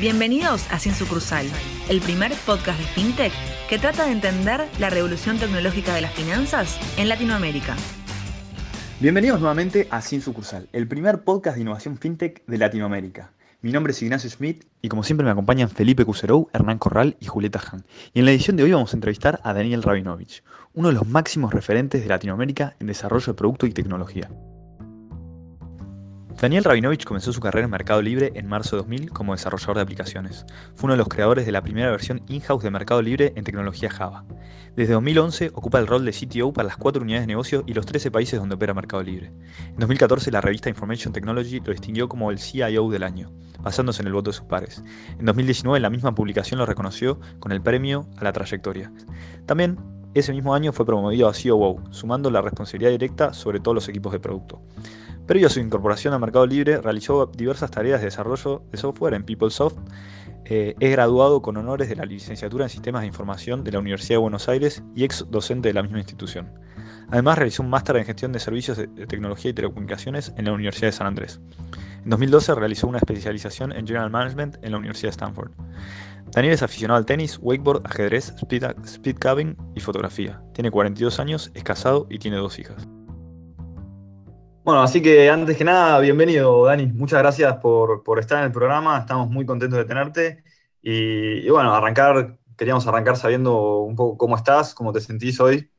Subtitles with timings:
[0.00, 1.44] Bienvenidos a Sin Sucursal,
[1.88, 3.32] el primer podcast de FinTech
[3.68, 7.74] que trata de entender la revolución tecnológica de las finanzas en Latinoamérica.
[9.00, 13.32] Bienvenidos nuevamente a Sin Sucursal, el primer podcast de innovación FinTech de Latinoamérica.
[13.60, 17.26] Mi nombre es Ignacio Smith y como siempre me acompañan Felipe Cuserou, Hernán Corral y
[17.26, 17.84] Julieta Han.
[18.14, 20.44] Y en la edición de hoy vamos a entrevistar a Daniel Rabinovich,
[20.74, 24.30] uno de los máximos referentes de Latinoamérica en desarrollo de producto y tecnología.
[26.40, 29.82] Daniel Rabinovich comenzó su carrera en Mercado Libre en marzo de 2000 como desarrollador de
[29.82, 30.46] aplicaciones.
[30.76, 33.90] Fue uno de los creadores de la primera versión in-house de Mercado Libre en tecnología
[33.90, 34.24] Java.
[34.76, 37.86] Desde 2011 ocupa el rol de CTO para las cuatro unidades de negocio y los
[37.86, 39.32] 13 países donde opera Mercado Libre.
[39.66, 44.06] En 2014 la revista Information Technology lo distinguió como el CIO del año, basándose en
[44.06, 44.84] el voto de sus pares.
[45.18, 48.92] En 2019 la misma publicación lo reconoció con el premio a la trayectoria.
[49.44, 49.76] También
[50.14, 54.12] ese mismo año fue promovido a COO, sumando la responsabilidad directa sobre todos los equipos
[54.12, 54.62] de producto.
[55.28, 59.24] Previo a su incorporación al Mercado Libre, realizó diversas tareas de desarrollo de software en
[59.24, 59.76] PeopleSoft.
[60.46, 64.14] Eh, es graduado con honores de la licenciatura en Sistemas de Información de la Universidad
[64.14, 66.50] de Buenos Aires y ex docente de la misma institución.
[67.10, 70.88] Además, realizó un máster en Gestión de Servicios de Tecnología y Telecomunicaciones en la Universidad
[70.88, 71.42] de San Andrés.
[72.04, 75.50] En 2012 realizó una especialización en General Management en la Universidad de Stanford.
[76.32, 79.16] Daniel es aficionado al tenis, wakeboard, ajedrez, speed, speed
[79.74, 80.40] y fotografía.
[80.54, 82.88] Tiene 42 años, es casado y tiene dos hijas.
[84.68, 86.88] Bueno, así que antes que nada, bienvenido, Dani.
[86.88, 88.98] Muchas gracias por, estar en el programa.
[88.98, 90.44] Estamos muy contentos de tenerte.
[90.82, 95.70] Y, bueno, arrancar, queríamos arrancar sabiendo un poco cómo estás, cómo te sentís hoy.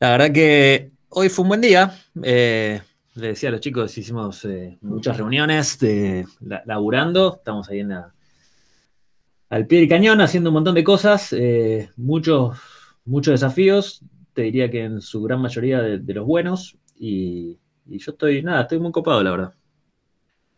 [0.00, 1.98] La verdad que hoy fue un buen día.
[2.22, 2.82] Eh,
[3.14, 5.78] le decía a los chicos, hicimos eh, muchas reuniones
[6.66, 7.36] laburando.
[7.38, 7.92] Estamos ahí en
[9.48, 12.58] al pie del cañón haciendo un montón de cosas, eh, muchos,
[13.06, 14.04] muchos desafíos.
[14.34, 18.78] Te diría que en su gran mayoría de los buenos, y, yo estoy, nada, estoy
[18.78, 19.54] muy copado, la verdad.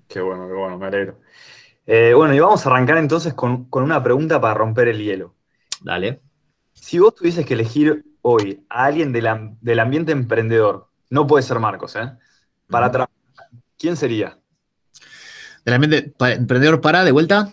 [0.08, 1.18] Qué bueno, qué bueno, me alegro.
[1.86, 5.34] Eh, bueno, y vamos a arrancar entonces con, una pregunta para romper el hielo.
[5.82, 6.20] Dale.
[6.72, 11.96] Si vos tuvieses que elegir hoy a alguien del ambiente emprendedor, no puede ser Marcos,
[11.96, 12.12] ¿eh?
[12.68, 13.14] Para trabajar,
[13.78, 14.38] ¿quién sería?
[15.64, 17.52] ¿Del ambiente emprendedor para, de vuelta?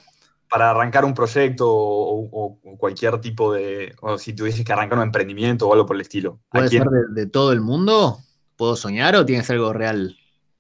[0.50, 3.96] Para arrancar un proyecto o, cualquier tipo de.
[4.02, 6.40] O si tuvieses que arrancar un emprendimiento o algo por el estilo.
[6.50, 8.20] ¿Puede ser de, todo el mundo?
[8.62, 10.16] ¿Puedo soñar o tiene que ser algo real?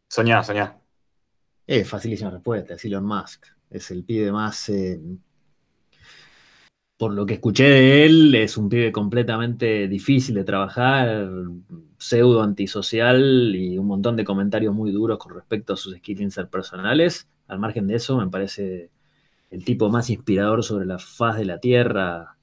[0.07, 0.81] Soñar, soñar.
[1.67, 3.45] Es facilísima respuesta, es Elon Musk.
[3.69, 4.69] Es el pibe más.
[4.69, 4.99] Eh,
[6.97, 11.29] por lo que escuché de él, es un pibe completamente difícil de trabajar,
[11.99, 17.29] pseudo antisocial y un montón de comentarios muy duros con respecto a sus skills interpersonales.
[17.47, 18.89] Al margen de eso, me parece
[19.51, 22.35] el tipo más inspirador sobre la faz de la Tierra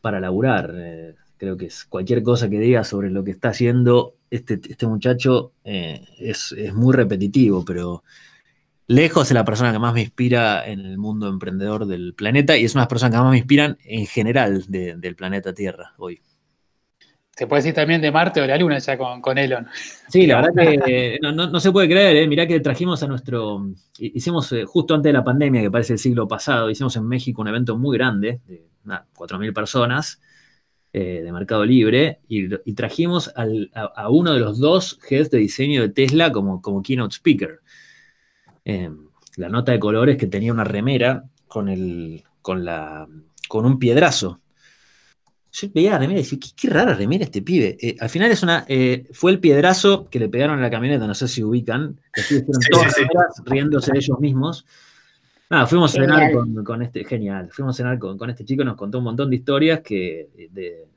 [0.00, 0.72] para laburar.
[0.74, 4.86] Eh, creo que es cualquier cosa que diga sobre lo que está haciendo este, este
[4.86, 8.02] muchacho eh, es, muy repetitivo, pero
[8.86, 12.64] lejos es la persona que más me inspira en el mundo emprendedor del planeta y
[12.64, 16.18] es una de las personas que más me inspiran en general del planeta Tierra hoy.
[17.36, 19.66] Se puede decir también de Marte o la Luna ya con, Elon.
[20.08, 22.26] Sí, la verdad que no, se puede creer, ¿eh?
[22.26, 23.68] mirá que trajimos a nuestro,
[23.98, 27.42] hicimos eh, justo antes de la pandemia, que parece el siglo pasado, hicimos en México
[27.42, 30.20] un evento muy grande, de 4.000 personas,
[30.94, 35.88] eh, de Mercado Libre y, trajimos a, uno de los dos heads de diseño de
[35.88, 37.60] Tesla como, como keynote speaker.
[38.66, 38.90] Eh,
[39.36, 43.08] la nota de colores que tenía una remera con, el, con, la,
[43.48, 44.40] con un piedrazo.
[45.50, 47.78] Yo veía la remera y decía, qué, rara remera este pibe.
[47.80, 48.66] Eh, al final es una,
[49.12, 52.94] fue el piedrazo que le pegaron a la camioneta, no sé si ubican, que todas
[53.46, 54.66] riéndose de ellos mismos.
[55.52, 56.32] Nada, fuimos a cenar
[56.64, 59.80] con, este, genial, fuimos a cenar con, este chico, nos contó un montón de historias
[59.80, 60.88] que de,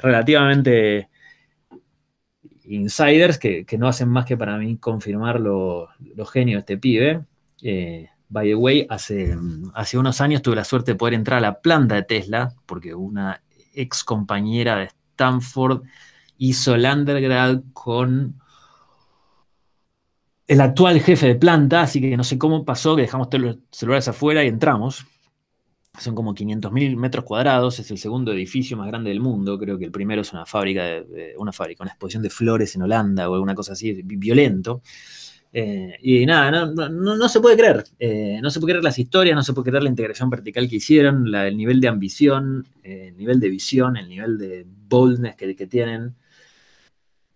[0.00, 1.08] relativamente
[2.66, 5.88] insiders que, no hacen más que para mí confirmar lo,
[6.32, 7.24] genio de este pibe.
[7.60, 9.36] Eh, by the way, hace,
[9.74, 12.94] hace unos años tuve la suerte de poder entrar a la planta de Tesla, porque
[12.94, 13.42] una
[13.74, 15.82] ex compañera de Stanford
[16.38, 18.40] hizo el undergrad con
[20.52, 23.58] el actual jefe de planta, así que no sé cómo pasó que dejamos todos los
[23.70, 25.06] celulares afuera y entramos.
[25.98, 29.86] Son como 500.000 metros cuadrados, es el segundo edificio más grande del mundo, creo que
[29.86, 33.34] el primero es una fábrica, de, una fábrica, una exposición de flores en Holanda o
[33.34, 34.82] alguna cosa así, violento.
[35.54, 39.42] Eh, y nada, no, se puede creer, eh, no se puede creer las historias, no
[39.42, 43.40] se puede creer la integración vertical que hicieron, el nivel de ambición, eh, el nivel
[43.40, 46.14] de visión, el nivel de boldness que, tienen.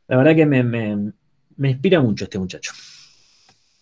[0.08, 2.72] La verdad que me inspira mucho este muchacho.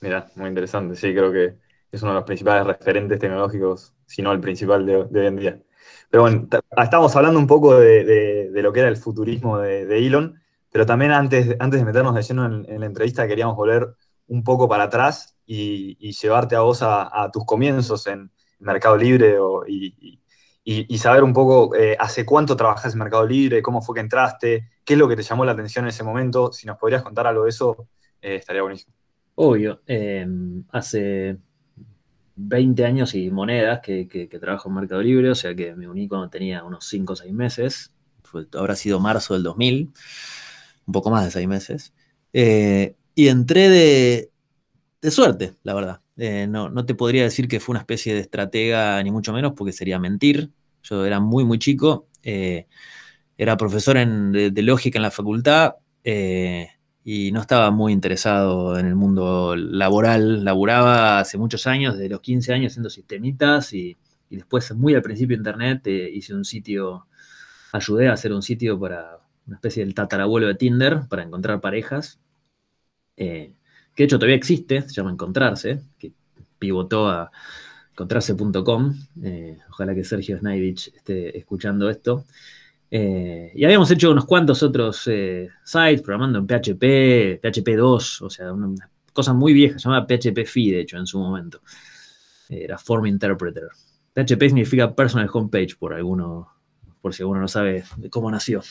[0.04, 0.96] Mira, muy interesante.
[0.96, 1.56] Sí, creo que
[1.90, 5.62] es uno de los principales referentes tecnológicos, si no el principal de, hoy en día.
[6.10, 6.46] Pero bueno,
[6.76, 10.38] estamos hablando un poco de, lo que era el futurismo de, Elon,
[10.70, 13.94] pero también antes, antes de meternos de lleno en, la entrevista queríamos volver
[14.26, 20.98] un poco para atrás y, llevarte a vos a, tus comienzos en Mercado Libre y,
[20.98, 24.92] saber un poco eh, hace cuánto trabajás en Mercado Libre, cómo fue que entraste, qué
[24.92, 26.52] es lo que te llamó la atención en ese momento.
[26.52, 27.88] Si nos podrías contar algo de eso,
[28.20, 28.94] eh, estaría buenísimo.
[29.36, 31.38] Obvio, em, hace
[32.36, 36.28] 20 años y monedas que, trabajo en Mercado Libre, o sea que me uní cuando
[36.30, 37.92] tenía unos 5 o 6 meses,
[38.52, 39.92] habrá sido marzo del 2000,
[40.86, 41.94] un poco más de 6 meses,
[42.32, 44.30] eh, y entré de,
[45.02, 46.00] de suerte, la verdad.
[46.16, 49.52] Eh, no, no, te podría decir que fue una especie de estratega, ni mucho menos,
[49.56, 50.50] porque sería mentir.
[50.82, 52.08] Yo era muy, muy chico.
[52.22, 52.66] Eh,
[53.36, 55.74] era profesor de, lógica en la facultad
[57.04, 60.44] y no estaba muy interesado en el mundo laboral.
[60.44, 63.96] Laburaba hace muchos años, de los 15 años, haciendo sistemitas y,
[64.30, 67.06] y después, muy al principio Internet, hice un sitio,
[67.72, 72.18] ayudé a hacer un sitio para una especie del tatarabuelo de Tinder para encontrar parejas
[73.94, 76.12] que de hecho todavía existe, se llama Encontrarse, que
[76.58, 77.30] pivotó a
[77.92, 78.94] encontrarse.com.
[79.22, 82.24] Eh, ojalá que Sergio Snaidich esté escuchando esto.
[82.96, 88.30] Eh, y habíamos hecho unos cuantos otros eh, sites programando en PHP, PHP 2, o
[88.30, 91.60] sea, una cosa muy vieja, se llamaba PHP FI, de hecho, en su momento.
[92.48, 93.66] Era Form Interpreter.
[94.12, 96.52] PHP significa Personal Homepage, por alguno,
[97.00, 98.62] por si alguno no sabe de cómo nació.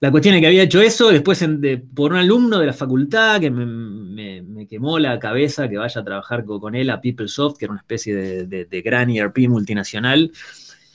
[0.00, 1.46] La cuestión es que había hecho eso, después
[1.94, 6.46] por un alumno de la facultad que me, quemó la cabeza que vaya a trabajar
[6.46, 10.32] con, él a PeopleSoft, que era una especie de, gran ERP multinacional.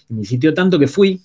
[0.10, 1.22] Me insistió tanto que fui.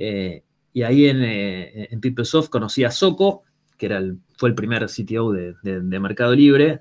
[0.00, 0.42] Eh,
[0.72, 3.44] y ahí eh, en, PeopleSoft conocí a Soco,
[3.76, 4.02] que era
[4.38, 6.80] fue el primer CTO de, Mercado Libre.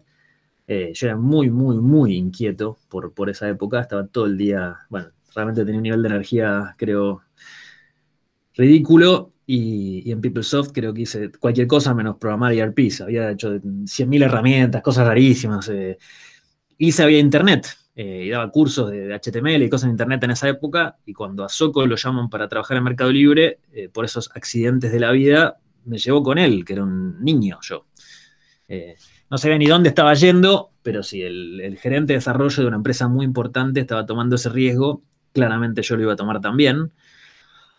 [0.67, 3.81] Eh, yo era muy, muy, muy inquieto por, por esa época.
[3.81, 7.21] Estaba todo el día, bueno, realmente tenía un nivel de energía, creo,
[8.55, 13.01] ridículo y, en PeopleSoft creo que hice cualquier cosa menos programar ERPs.
[13.01, 15.67] Había hecho 100.000 herramientas, cosas rarísimas.
[15.69, 15.97] Eh.
[16.77, 17.67] Y sabía Internet.
[18.01, 20.95] Eh, y daba cursos de, HTML y cosas en Internet en esa época.
[21.05, 24.93] Y cuando a Soco lo llaman para trabajar en Mercado Libre, eh, por esos accidentes
[24.93, 27.87] de la vida, me llevó con él, que era un niño yo.
[29.29, 33.09] no sabía ni dónde estaba yendo, pero si el, gerente de desarrollo de una empresa
[33.09, 35.03] muy importante estaba tomando ese riesgo.
[35.33, 36.93] Claramente yo lo iba a tomar también.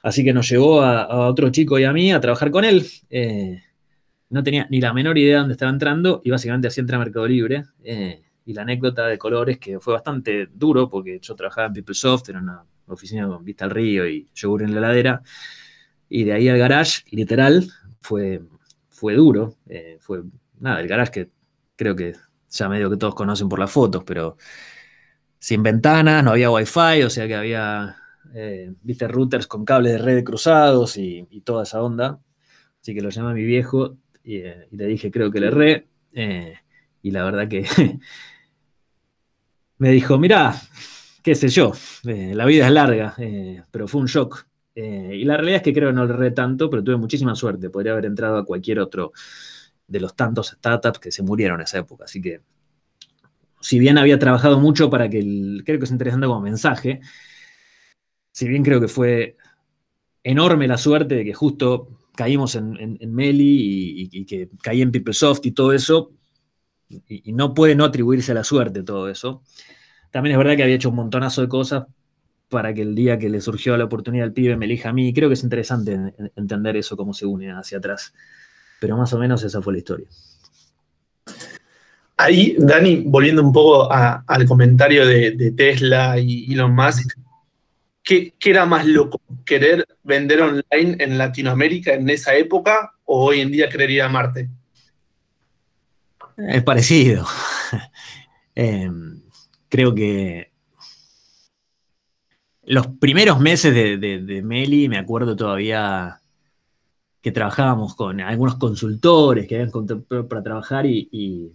[0.03, 2.87] Así que nos llevó a, otro chico y a mí a trabajar con él.
[3.09, 3.63] Eh,
[4.29, 6.99] no tenía ni la menor idea de dónde estaba entrando y básicamente así entré a
[6.99, 7.65] Mercado Libre.
[7.83, 12.29] Eh, y la anécdota de colores que fue bastante duro porque yo trabajaba en PeopleSoft,
[12.29, 15.23] era una oficina con vista al río y yogur en la heladera.
[16.09, 17.71] Y de ahí al garage, literal,
[18.01, 18.43] fue,
[18.89, 19.57] fue duro.
[19.69, 20.23] Eh, fue,
[20.59, 21.31] nada, el garage que
[21.77, 22.15] creo que
[22.49, 24.37] ya medio que todos conocen por las fotos, pero
[25.39, 27.97] sin ventanas, no había wifi, o sea que había
[28.35, 32.21] eh, viste, routers con cables de red cruzados y, toda esa onda.
[32.81, 35.89] Así que lo llamé a mi viejo eh, y, le dije, creo que le erré.
[37.03, 37.67] Eh, y la verdad que
[39.79, 40.55] me dijo, mira,
[41.23, 41.73] qué sé yo,
[42.05, 43.15] la vida es larga,
[43.71, 44.47] pero fue un shock.
[44.75, 47.71] y la realidad es que creo que no erré tanto, pero tuve muchísima suerte.
[47.71, 49.13] Podría haber entrado a cualquier otro
[49.87, 52.05] de los tantos startups que se murieron en esa época.
[52.05, 52.41] Así que,
[53.61, 57.01] si bien había trabajado mucho para que, el, creo que es interesante como mensaje,
[58.33, 59.37] si bien creo que fue
[60.23, 65.53] enorme la suerte de que justo caímos en, Meli y, que caí en PeopleSoft y
[65.53, 66.13] todo eso,
[67.09, 69.43] y, no puede no atribuirse a la suerte todo eso.
[70.11, 71.85] También es verdad que había hecho un montonazo de cosas
[72.49, 75.13] para que el día que le surgió la oportunidad al pibe me elija a mí.
[75.15, 78.13] Creo que es interesante entender eso, cómo se une hacia atrás.
[78.81, 80.09] Pero más o menos esa fue la historia.
[82.17, 87.17] Ahí, Dani, volviendo un poco al comentario de Tesla y Elon Musk,
[88.03, 89.21] ¿qué, era más loco?
[89.45, 94.09] ¿Querer vender online en Latinoamérica en esa época o hoy en día querer ir a
[94.09, 94.49] Marte?
[96.49, 97.27] Es parecido.
[98.53, 99.23] Em,
[99.69, 100.51] creo que
[102.65, 106.21] los primeros meses de, Meli, me acuerdo todavía
[107.23, 111.53] que trabajábamos con algunos consultores que habían para trabajar y,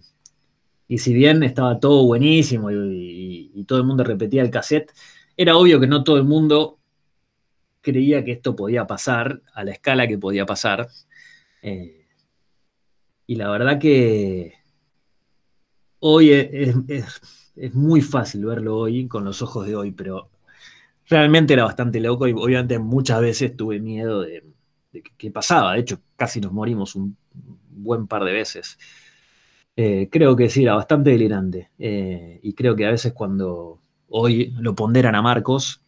[0.88, 4.92] si bien estaba todo buenísimo y, todo el mundo repetía el cassette,
[5.36, 6.78] era obvio que no todo el mundo
[7.80, 10.88] creía que esto podía pasar a la escala que podía pasar.
[11.62, 12.06] Eh,
[13.26, 14.55] y la verdad que
[16.08, 20.30] hoy es, muy fácil verlo hoy con los ojos de hoy, pero
[21.08, 24.44] realmente era bastante loco y obviamente muchas veces tuve miedo de,
[25.18, 25.72] qué pasaba.
[25.72, 27.16] De hecho, casi nos morimos un
[27.70, 28.78] buen par de veces.
[29.74, 31.70] Eh, creo que sí, era bastante delirante.
[31.78, 35.82] Eh, y creo que a veces cuando hoy lo ponderan a Marcos,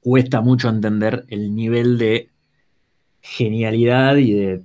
[0.00, 2.30] cuesta mucho entender el nivel de
[3.20, 4.62] genialidad y de,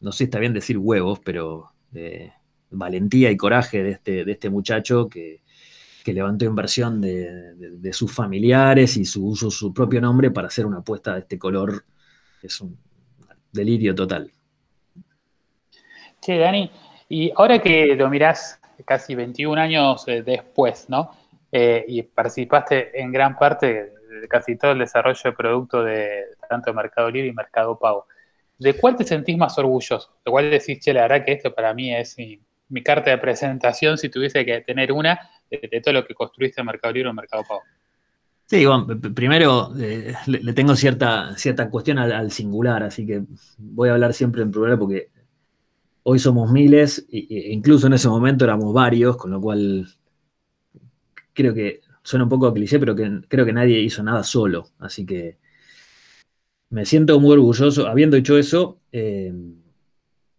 [0.00, 1.72] no sé, está bien decir huevos, pero
[2.70, 5.40] valentía y coraje de este, de este muchacho que,
[6.06, 11.12] levantó inversión de, sus familiares y su uso su propio nombre para hacer una apuesta
[11.12, 11.84] de este color.
[12.42, 12.78] Es un
[13.52, 14.32] delirio total.
[16.22, 16.70] Che, Dani,
[17.10, 21.10] y ahora que lo mirás casi 21 años eh, después, ¿no?
[21.52, 26.72] Eh, y participaste en gran parte de casi todo el desarrollo de producto de tanto
[26.72, 28.06] Mercado Libre y Mercado Pago.
[28.58, 30.16] ¿De cuál te sentís más orgulloso?
[30.24, 32.16] ¿De cuál decís, che, la verdad que esto para mí es
[32.84, 35.18] carta de presentación si tuviese que tener una
[35.50, 37.62] de, todo lo que construiste en Mercado Libre o Mercado Pago?
[38.46, 43.22] Sí, bueno, primero eh, le, tengo cierta, cierta cuestión al, singular, así que
[43.58, 45.10] voy a hablar siempre en plural porque
[46.04, 49.86] hoy somos miles, e incluso en ese momento éramos varios, con lo cual
[51.34, 54.68] creo que suena un poco cliché, pero creo que nadie hizo nada solo.
[54.78, 55.36] Así que
[56.70, 57.86] me siento muy orgulloso.
[57.86, 59.32] Habiendo hecho eso, eh,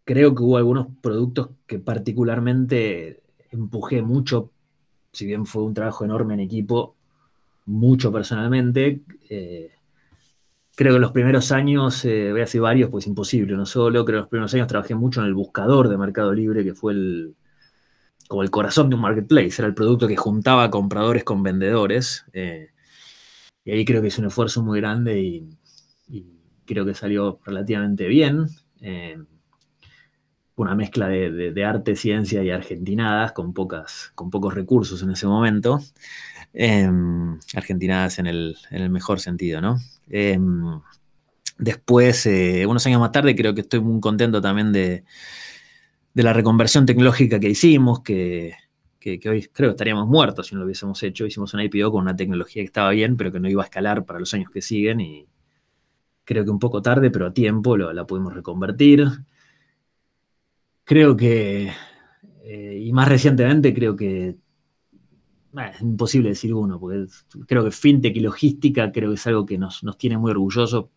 [0.10, 4.50] creo que hubo algunos productos que particularmente empujé mucho,
[5.14, 6.96] si bien fue un trabajo enorme en equipo,
[7.68, 9.02] mucho personalmente.
[9.30, 9.70] Eh,
[10.76, 14.04] creo que en los primeros años, eh, voy a decir varios, pues imposible, no solo,
[14.04, 16.74] creo que en los primeros años trabajé mucho en el buscador de Mercado Libre, que
[16.74, 17.36] fue el,
[18.28, 22.26] como el corazón de un marketplace, era el producto que juntaba compradores con vendedores.
[22.34, 22.70] Eh,
[23.64, 25.56] y ahí creo que es un esfuerzo muy grande y,
[26.66, 28.48] creo que salió relativamente bien.
[28.82, 29.18] Eh,
[30.64, 35.80] una mezcla de, arte, ciencia y argentinadas con, pocos recursos en ese momento.
[36.54, 36.90] Eh,
[37.56, 38.56] argentinadas en el,
[38.90, 39.78] mejor sentido, ¿no?
[41.58, 42.28] después,
[42.68, 45.04] unos años más tarde, creo que estoy muy contento también de,
[46.14, 48.54] la reconversión tecnológica que hicimos, que,
[49.06, 51.26] hoy creo que estaríamos muertos si no lo hubiésemos hecho.
[51.26, 54.06] Hicimos una IPO con una tecnología que estaba bien, pero que no iba a escalar
[54.06, 55.28] para los años que siguen y
[56.26, 59.08] creo que un poco tarde, pero a tiempo la pudimos reconvertir.
[60.90, 61.72] Creo que,
[62.42, 67.06] eh, y más recientemente creo que, es imposible decir uno, porque
[67.46, 70.88] creo que fintech y logística creo que es algo que nos, tiene muy orgullosos,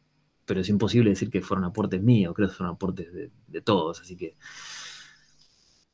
[0.46, 4.16] pero es imposible decir que fueron aportes míos, creo que fueron aportes de, todos, así
[4.16, 4.34] que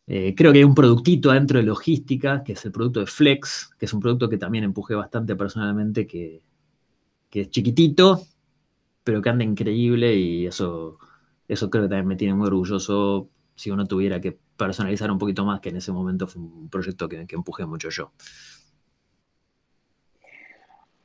[0.06, 3.70] eh, creo que hay un productito adentro de logística, que es el producto de Flex,
[3.76, 6.40] que es un producto que también empujé bastante personalmente, que,
[7.32, 8.22] es chiquitito,
[9.02, 10.98] pero que anda increíble y eso,
[11.48, 15.44] eso creo que también me tiene muy orgulloso si uno tuviera que personalizar un poquito
[15.44, 18.12] más, que en ese momento fue un proyecto que, que empujé mucho yo.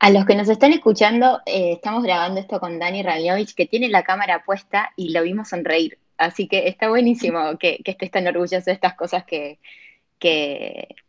[0.03, 3.87] A los que nos están escuchando, eh, estamos grabando esto con Dani Rabinovich, que tiene
[3.87, 5.97] la cámara puesta y lo vimos sonreír.
[6.17, 9.59] Así que está buenísimo que, estés tan orgulloso de estas cosas que,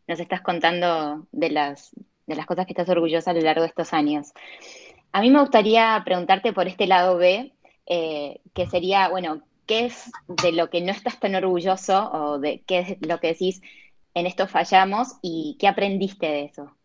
[0.07, 1.91] nos estás contando de las,
[2.27, 4.33] de las cosas que estás orgullosa a lo largo de estos años.
[5.13, 7.53] A mí me gustaría preguntarte por este lado B,
[7.87, 12.63] eh, que sería, bueno, ¿qué es de lo que no estás tan orgulloso o de
[12.67, 13.61] qué es lo que decís
[14.15, 16.77] en esto fallamos y qué aprendiste de eso?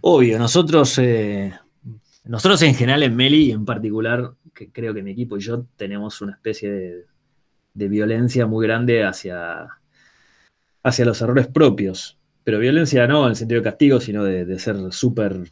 [0.00, 1.52] Obvio, nosotros, eh,
[2.24, 6.20] nosotros en general en Meli en particular que creo que mi equipo y yo tenemos
[6.20, 6.70] una especie
[7.74, 9.66] de, violencia muy grande hacia,
[10.82, 12.18] hacia los errores propios.
[12.44, 15.50] Pero violencia no en el sentido de castigo, sino de, ser súper,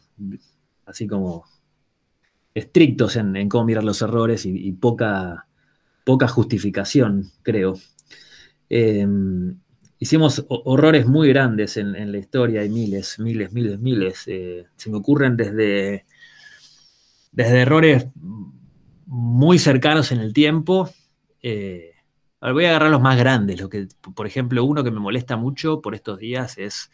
[0.85, 1.45] así como
[2.53, 5.47] estrictos en, cómo mirar los errores y, poca,
[6.03, 7.75] poca justificación, creo.
[8.69, 9.57] Em,
[9.99, 14.23] hicimos horrores muy grandes en, la historia, hay miles, miles, miles, miles.
[14.27, 16.05] Eh, se me ocurren desde,
[17.31, 18.07] desde errores
[19.05, 20.89] muy cercanos en el tiempo.
[21.41, 21.91] Eh,
[22.41, 23.59] voy a agarrar los más grandes.
[23.59, 26.89] Lo que, por ejemplo, uno que me molesta mucho por estos días es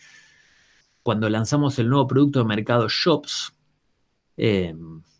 [1.04, 3.54] cuando lanzamos el nuevo producto de Mercado Shops.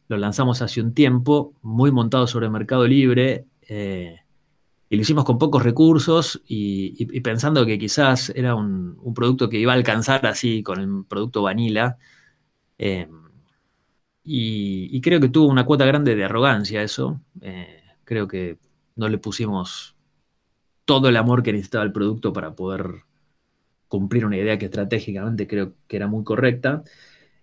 [0.08, 4.22] Eh, lo lanzamos hace un tiempo, muy montado sobre Mercado Libre, eh,
[4.90, 9.74] y lo hicimos con pocos recursos y, pensando que quizás era un, producto que iba
[9.74, 11.98] a alcanzar así con el producto Vanilla.
[14.30, 17.22] Y, creo que tuvo una cuota grande de arrogancia eso.
[17.42, 18.60] Eh, creo que
[18.98, 19.96] no le pusimos
[20.86, 23.04] todo el amor que necesitaba el producto para poder
[23.88, 26.84] cumplir una idea que estratégicamente creo que era muy correcta.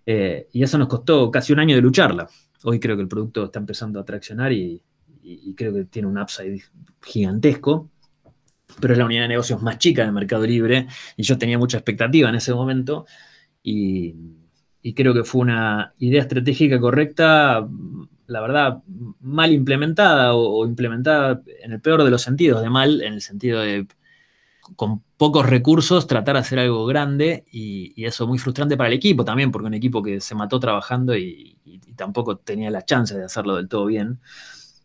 [0.05, 2.29] Eh, y eso nos costó casi un año de lucharla.
[2.67, 4.81] Hoy creo que el producto está empezando a traccionar y,
[5.55, 6.61] creo que tiene un upside
[7.03, 7.89] gigantesco
[8.79, 11.77] pero es la unidad de negocios más chica del Mercado Libre y yo tenía mucha
[11.77, 13.05] expectativa en ese momento
[13.63, 17.67] y creo que fue una idea estratégica correcta,
[18.27, 18.83] la verdad,
[19.19, 23.61] mal implementada o, implementada en el peor de los sentidos, de mal, en el sentido
[23.61, 23.87] de
[24.75, 29.25] con pocos recursos tratar de hacer algo grande y, eso muy frustrante para el equipo
[29.25, 31.57] también, porque un equipo que se mató trabajando y,
[31.95, 34.19] tampoco tenía la chance de hacerlo del todo bien.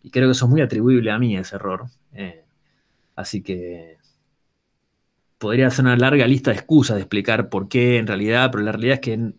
[0.03, 1.87] Y creo que eso es muy atribuible a mí, ese error.
[2.13, 2.45] Eh,
[3.17, 3.99] así que
[5.39, 8.73] podría hacer una larga lista de excusas de explicar por qué en realidad, pero la
[8.73, 9.33] realidad es que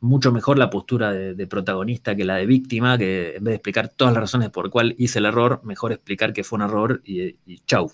[0.00, 3.88] mucho mejor la postura de, protagonista que la de víctima, que en vez de explicar
[3.88, 7.36] todas las razones por cuál hice el error, mejor explicar que fue un error y,
[7.66, 7.90] chau.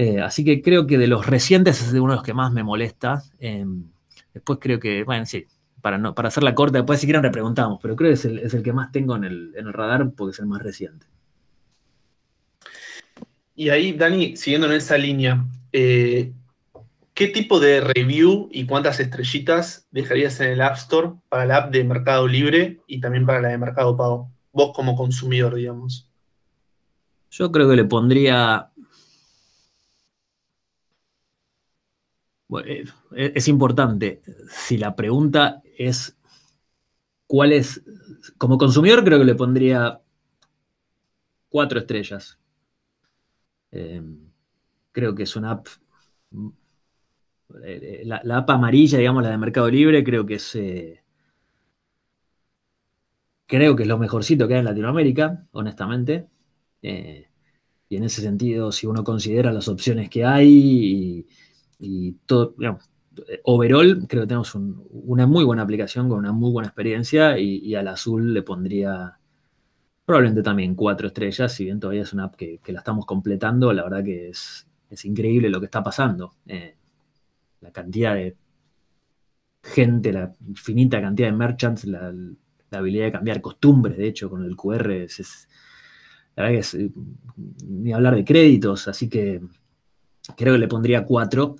[0.00, 2.62] Eh, así que creo que de los recientes es uno de los que más me
[2.62, 3.24] molesta.
[3.40, 3.82] Em,
[4.32, 5.44] después creo que, bueno, sí,
[5.80, 8.38] para, no, para hacer la corta, después si quieren repreguntamos, pero creo que es el,
[8.38, 11.04] es el que más tengo en el, en el radar porque es el más reciente.
[13.56, 16.32] Y ahí, Dani, siguiendo en esa línea, eh,
[17.12, 21.72] ¿qué tipo de review y cuántas estrellitas dejarías en el App Store para la app
[21.72, 24.30] de Mercado Libre y también para la de Mercado Pago?
[24.52, 26.08] Vos como consumidor, digamos.
[27.32, 28.70] Yo creo que le pondría...
[32.64, 32.84] Eh,
[33.34, 36.16] es importante, si la pregunta es
[37.26, 37.84] cuál es,
[38.38, 40.00] como consumidor creo que le pondría
[41.48, 42.38] cuatro estrellas.
[43.70, 44.02] Eh,
[44.92, 45.66] creo que es una app,
[47.64, 51.02] eh, la, app amarilla, digamos, la de Mercado Libre, creo que es, eh,
[53.46, 56.28] creo que es lo mejorcito que hay en Latinoamérica, honestamente.
[57.90, 61.26] y en ese sentido, si uno considera las opciones que hay
[62.26, 62.90] todo, digamos,
[63.44, 67.88] overall, creo que tenemos una muy buena aplicación con una muy buena experiencia y al
[67.88, 69.18] azul le pondría
[70.08, 73.82] Probablemente también cuatro estrellas, si bien todavía es una app que, la estamos completando, la
[73.82, 74.66] verdad que es,
[75.04, 76.32] increíble lo que está pasando.
[76.46, 76.78] Eh,
[77.60, 78.34] la cantidad de
[79.62, 82.10] gente, la infinita cantidad de merchants, la,
[82.70, 85.46] habilidad de cambiar costumbres, de hecho, con el QR, es,
[86.36, 86.90] la verdad que es, eh,
[87.66, 89.42] ni hablar de créditos, así que
[90.38, 91.56] creo que le pondría cuatro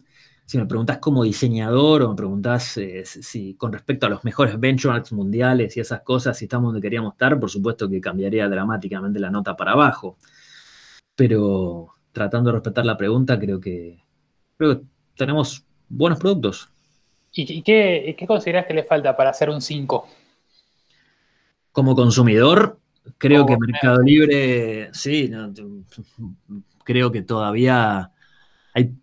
[0.48, 4.58] si me preguntas como diseñador o me preguntas eh, si con respecto a los mejores
[4.58, 9.20] benchmarks mundiales y esas cosas, si estamos donde queríamos estar, por supuesto que cambiaría dramáticamente
[9.20, 10.16] la nota para abajo.
[11.14, 14.02] Pero tratando de respetar la pregunta, creo que,
[14.56, 14.86] creo que
[15.18, 16.70] tenemos buenos productos.
[17.30, 20.08] ¿Y qué, qué consideras que le falta para hacer un 5?
[21.72, 22.80] Como consumidor,
[23.18, 25.30] creo que Mercado Libre, sí,
[26.84, 28.12] creo que todavía
[28.72, 28.94] hay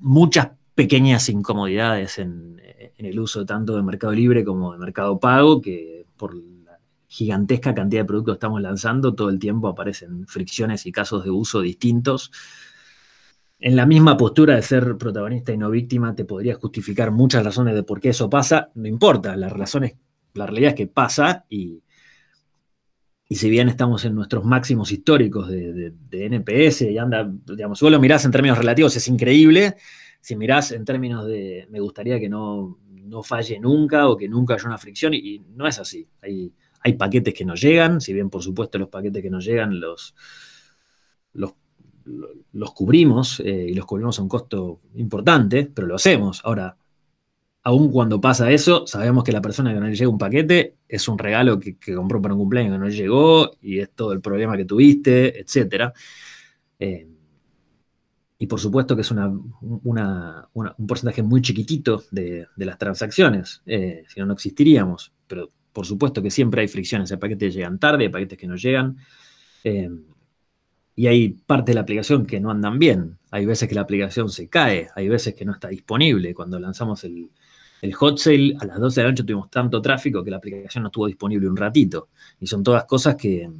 [0.00, 2.60] muchas pequeñas incomodidades en,
[2.96, 8.02] el uso tanto de Mercado Libre como de Mercado Pago, que por la gigantesca cantidad
[8.02, 12.30] de productos que estamos lanzando, todo el tiempo aparecen fricciones y casos de uso distintos.
[13.58, 17.74] En la misma postura de ser protagonista y no víctima, te podrías justificar muchas razones
[17.74, 18.70] de por qué eso pasa.
[18.74, 19.96] No importa, las razones,
[20.34, 21.82] la realidad es que pasa y,
[23.28, 27.84] y si bien estamos en nuestros máximos históricos de, de, NPS y anda, digamos, si
[27.84, 29.76] vos lo mirás en términos relativos, es increíble
[30.24, 32.78] si mirás en términos de me gustaría que no,
[33.22, 36.08] falle nunca o que nunca haya una fricción, y, no es así.
[36.22, 39.78] Hay, hay, paquetes que no llegan, si bien por supuesto los paquetes que nos llegan
[39.78, 40.14] los,
[41.34, 46.40] los, cubrimos eh, y los cubrimos a un costo importante, pero lo hacemos.
[46.42, 46.74] Ahora,
[47.62, 51.06] aun cuando pasa eso, sabemos que la persona que no le llega un paquete es
[51.06, 54.56] un regalo que, compró para un cumpleaños que no llegó y es todo el problema
[54.56, 55.92] que tuviste, etc.
[58.44, 64.26] Y por supuesto que es un porcentaje muy chiquitito de, las transacciones, eh, si no,
[64.26, 65.14] no existiríamos.
[65.26, 68.46] Pero por supuesto que siempre hay fricciones, hay paquetes que llegan tarde, hay paquetes que
[68.46, 68.98] no llegan.
[69.64, 69.88] Eh,
[70.94, 73.16] y hay parte de la aplicación que no andan bien.
[73.30, 76.34] Hay veces que la aplicación se cae, hay veces que no está disponible.
[76.34, 77.30] Cuando lanzamos el,
[77.80, 80.82] el hot sale a las 12 de la noche tuvimos tanto tráfico que la aplicación
[80.82, 82.10] no estuvo disponible un ratito.
[82.40, 83.50] Y son todas cosas que,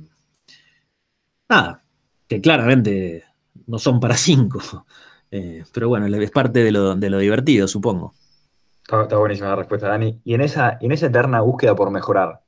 [1.48, 1.82] nada,
[2.28, 3.24] que claramente
[3.66, 4.60] no son para cinco.
[5.30, 8.14] Eh, pero bueno, es parte de lo, divertido, supongo.
[8.82, 10.20] Está, buenísima la respuesta, Dani.
[10.22, 12.42] Y en esa, en esa eterna búsqueda por mejorar,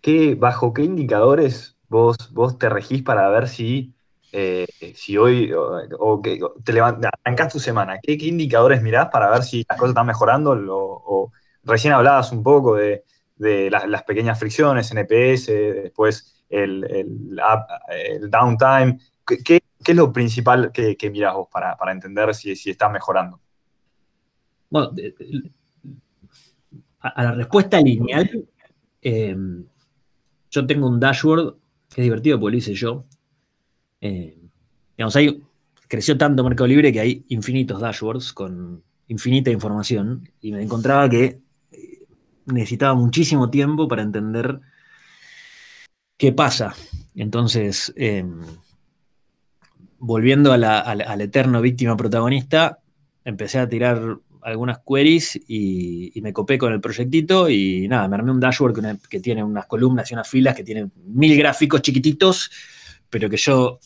[0.00, 3.94] ¿qué, ¿bajo qué indicadores vos, vos te regís para ver si,
[4.32, 8.00] eh, si hoy o, que te arrancás tu semana?
[8.02, 10.50] ¿Qué, indicadores mirás para ver si las cosas están mejorando?
[10.68, 11.30] O,
[11.62, 13.04] recién hablabas un poco de,
[13.38, 15.46] las, pequeñas fricciones, NPS,
[15.84, 18.98] después el, el downtime.
[19.38, 23.40] ¿Qué, ¿Qué es lo principal que, que mirás vos para, entender si, si está mejorando?
[24.70, 24.92] Bueno,
[27.00, 28.48] a la respuesta lineal,
[29.02, 29.36] eh,
[30.50, 31.56] yo tengo un dashboard
[31.88, 33.04] que es divertido porque lo hice yo.
[34.00, 34.38] Eh,
[34.96, 35.42] digamos, hay,
[35.88, 41.40] creció tanto Mercado Libre que hay infinitos dashboards con infinita información y me encontraba que
[41.72, 42.06] eh,
[42.46, 44.60] necesitaba muchísimo tiempo para entender
[46.16, 46.74] qué pasa.
[47.14, 47.92] Entonces,
[50.04, 52.80] volviendo al eterno víctima protagonista,
[53.24, 58.32] empecé a tirar algunas queries y, me copé con el proyectito y nada, me armé
[58.32, 62.50] un dashboard que, tiene unas columnas y unas filas que tienen mil gráficos chiquititos,
[63.08, 63.78] pero que yo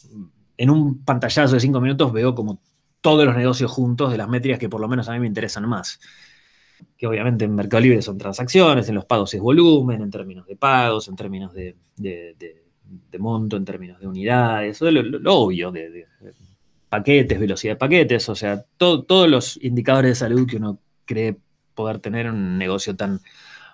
[0.56, 2.62] en un pantallazo de cinco minutos veo como
[3.02, 5.68] todos los negocios juntos de las métricas que por lo menos a mí me interesan
[5.68, 6.00] más.
[6.96, 10.56] Que obviamente en Mercado Libre son transacciones, en los pagos es volumen, en términos de
[10.56, 11.76] pagos, en términos de,
[13.18, 16.06] monto, en términos de unidades, eso es lo, obvio, de,
[16.88, 21.36] paquetes, velocidad de paquetes, o sea, todos los indicadores de salud que uno cree
[21.74, 23.20] poder tener en un negocio tan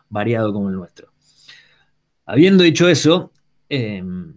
[0.09, 1.09] variado como el nuestro.
[2.27, 3.33] Habiendo dicho eso,
[3.69, 4.37] em,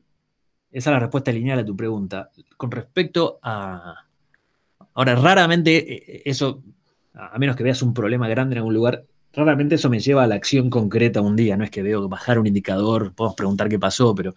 [0.72, 2.30] esa es la respuesta lineal a tu pregunta.
[2.58, 4.06] Con respecto a,
[4.96, 6.64] Ahora, raramente eh, eso,
[7.14, 10.28] a menos que veas un problema grande en algún lugar, raramente eso me lleva a
[10.28, 11.58] la acción concreta un día.
[11.58, 14.34] No es que veo bajar un indicador, podemos preguntar qué pasó, pero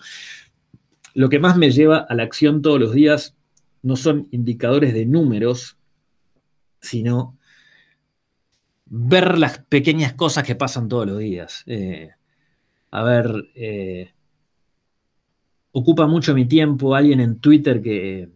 [1.15, 3.37] lo que más me lleva a la acción todos los días
[3.83, 5.79] no son indicadores de números,
[6.81, 7.39] sino
[8.87, 11.63] ver las pequeñas cosas que pasan todos los días.
[11.67, 12.11] Eh,
[12.91, 13.31] a ver,
[15.73, 18.31] ocupa mucho mi tiempo alguien en Twitter que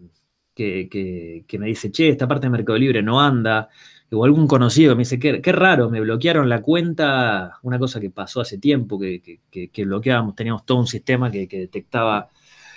[0.55, 3.68] que, me dice, che, esta parte de Mercado Libre no anda,
[4.14, 8.11] o algún conocido que me dice, qué, raro, me bloquearon la cuenta, una cosa que
[8.11, 9.40] pasó hace tiempo, que,
[9.85, 12.29] bloqueábamos, teníamos todo un sistema que, detectaba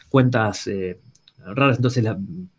[0.09, 0.99] cuentas eh,
[1.45, 2.05] raras, entonces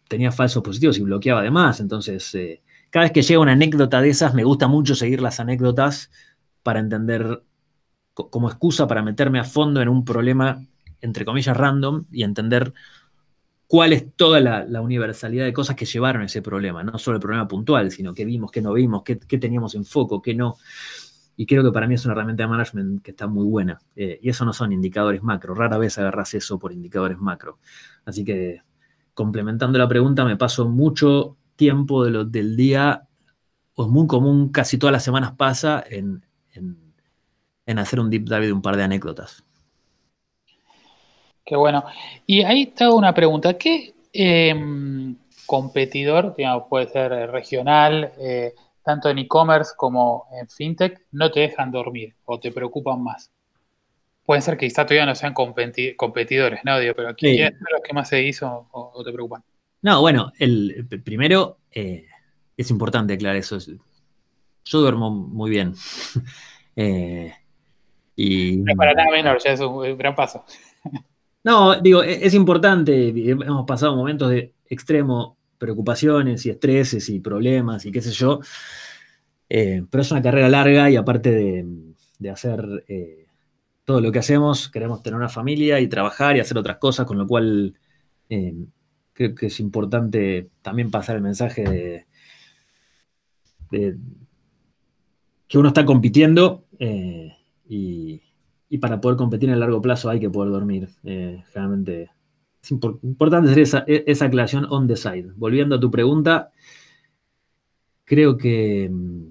[0.09, 4.11] tenía falsos positivos y bloqueaba además, entonces eh, cada vez que llega una anécdota de
[4.11, 6.11] esas, me gusta mucho seguir las anécdotas
[6.63, 7.43] para entender,
[8.13, 10.63] como excusa para meterme a fondo en un problema,
[11.01, 12.75] entre comillas, random y entender
[13.67, 17.49] cuál es toda la, universalidad de cosas que llevaron ese problema, no solo el problema
[17.49, 20.57] puntual, sino qué vimos, qué no vimos, qué, teníamos en foco, qué no.
[21.37, 23.79] Y creo que para mí es una herramienta de management que está muy buena.
[23.95, 27.59] Eh, y eso no son indicadores macro, rara vez agarras eso por indicadores macro.
[28.05, 28.63] Así que,
[29.13, 33.07] complementando la pregunta, me paso mucho tiempo de lo, del día,
[33.75, 36.23] o es muy común, casi todas las semanas pasa en
[37.79, 39.46] hacer un deep dive de un par de anécdotas.
[41.47, 41.85] Qué bueno.
[42.27, 43.57] Y ahí te hago una pregunta.
[43.57, 51.31] ¿Qué em, competidor, digamos, puede ser regional, eh, tanto en e-commerce como en fintech, no
[51.31, 53.31] te dejan dormir o te preocupan más?
[54.25, 56.81] Pueden ser que quizá todavía no sean competidores, ¿no?
[56.81, 59.45] Digo, pero ¿quiénes son los que más se hizo o, te preocupan?
[59.83, 62.07] No, bueno, el, primero eh,
[62.57, 63.59] es importante aclarar eso.
[64.65, 65.75] Yo duermo muy bien.
[66.77, 67.33] eh,
[68.17, 70.45] y, no es para nada menor, ya es un gran paso.
[71.47, 77.87] No, digo, e-, es importante, hemos pasado momentos de extremo preocupaciones y estreses y problemas
[77.87, 78.41] y qué sé yo,
[79.49, 81.31] eh, pero es una carrera larga y aparte
[82.19, 83.27] de, hacer eh,
[83.85, 87.17] todo lo que hacemos, queremos tener una familia y trabajar y hacer otras cosas, con
[87.17, 87.79] lo cual
[88.29, 88.55] eh,
[89.13, 91.63] creo que es importante también pasar el mensaje
[93.71, 93.97] de
[95.47, 96.65] que uno está compitiendo
[97.69, 98.21] y
[98.69, 100.89] y para poder competir en el largo plazo hay que poder dormir.
[101.05, 102.11] Eh, generalmente
[102.63, 105.33] es importante hacer esa, e, esa, aclaración on the side.
[105.37, 106.51] Volviendo a tu pregunta,
[108.05, 109.29] creo que mm,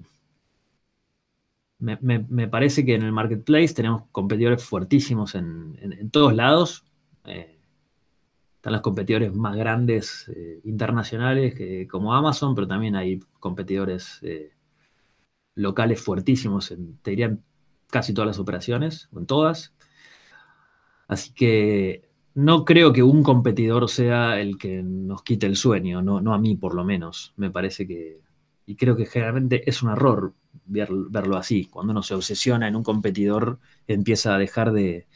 [1.78, 6.84] me, parece que en el marketplace tenemos competidores fuertísimos en, todos lados.
[7.24, 7.58] Eh,
[8.56, 11.54] están los competidores más grandes eh, internacionales
[11.88, 14.20] como Amazon, pero también hay competidores
[15.54, 17.36] locales fuertísimos, en, te diría
[17.90, 19.74] casi todas las operaciones, o en todas.
[21.08, 26.34] Así que no creo que un competidor sea el que nos quite el sueño, no,
[26.34, 27.32] a mí por lo menos.
[27.36, 28.20] Me parece que,
[28.66, 30.34] y creo que generalmente es un error
[30.66, 31.64] verlo así.
[31.66, 35.06] Cuando uno se obsesiona en un competidor, empieza a dejar de,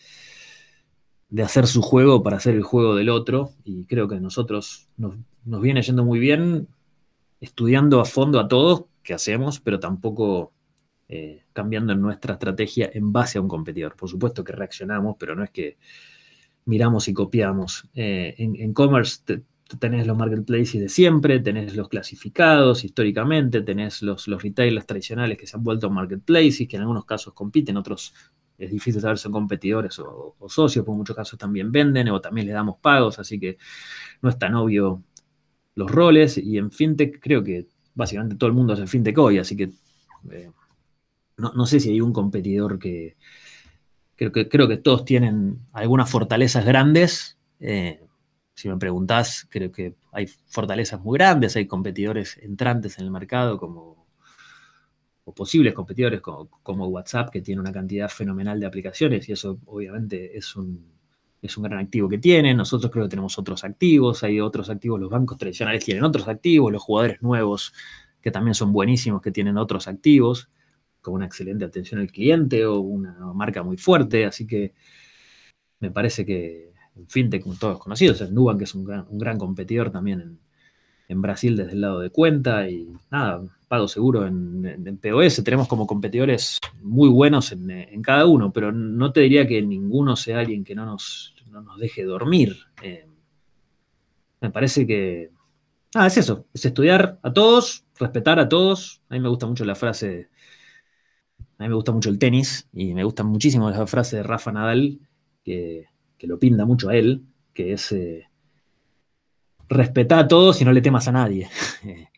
[1.28, 3.52] de hacer su juego para hacer el juego del otro.
[3.64, 6.68] Y creo que a nosotros nos, nos viene yendo muy bien
[7.40, 10.52] estudiando a fondo a todos qué hacemos, pero tampoco
[11.12, 13.96] eh, cambiando nuestra estrategia en base a un competidor.
[13.96, 15.77] Por supuesto que reaccionamos, pero no es que
[16.66, 17.88] miramos y copiamos.
[17.94, 19.42] Eh, en commerce
[19.79, 25.46] tenés los marketplaces de siempre, tenés los clasificados históricamente, tenés los, los retailers tradicionales que
[25.46, 28.14] se han vuelto marketplaces, que en algunos casos compiten, otros
[28.59, 32.20] es difícil saber si son competidores o, socios, porque en muchos casos también venden o
[32.20, 33.57] también les damos pagos, así que
[34.20, 35.03] no es tan obvio
[35.75, 36.37] los roles.
[36.37, 39.70] Y en fintech creo que básicamente todo el mundo hace fintech hoy, así que
[40.31, 40.51] eh,
[41.40, 43.16] no, sé si hay un competidor que
[44.16, 44.48] creo, que.
[44.48, 47.38] creo que todos tienen algunas fortalezas grandes.
[47.59, 48.00] Eh,
[48.55, 53.59] si me preguntás, creo que hay fortalezas muy grandes, hay competidores entrantes en el mercado
[53.59, 54.00] como
[55.24, 60.37] o posibles competidores como, WhatsApp, que tiene una cantidad fenomenal de aplicaciones y eso obviamente
[60.37, 60.85] es un,
[61.42, 62.57] es un gran activo que tienen.
[62.57, 66.72] Nosotros creo que tenemos otros activos, hay otros activos, los bancos tradicionales tienen otros activos,
[66.72, 67.72] los jugadores nuevos
[68.20, 70.50] que también son buenísimos, que tienen otros activos
[71.00, 74.74] con una excelente atención al cliente o una marca muy fuerte, así que
[75.80, 80.38] me parece que en fintech, todos conocidos, en Nubank, es un gran, competidor también
[81.08, 85.42] en Brasil desde el lado de cuenta y nada, pago seguro en, POS.
[85.42, 90.40] Tenemos como competidores muy buenos en, cada uno, pero no te diría que ninguno sea
[90.40, 92.56] alguien que no nos, nos deje dormir.
[92.82, 93.06] Eh,
[94.40, 95.30] me parece que...
[95.94, 99.02] Ah, es eso, es estudiar a todos, respetar a todos.
[99.08, 100.28] A mí me gusta mucho la frase,
[101.61, 104.51] a mí me gusta mucho el tenis y me gusta muchísimo la frase de Rafa
[104.51, 104.99] Nadal,
[105.44, 105.87] que,
[106.23, 107.92] lo pinta mucho a él, que es...
[107.92, 108.27] Eh,
[109.68, 111.51] respetá a todos y no le temas a nadie.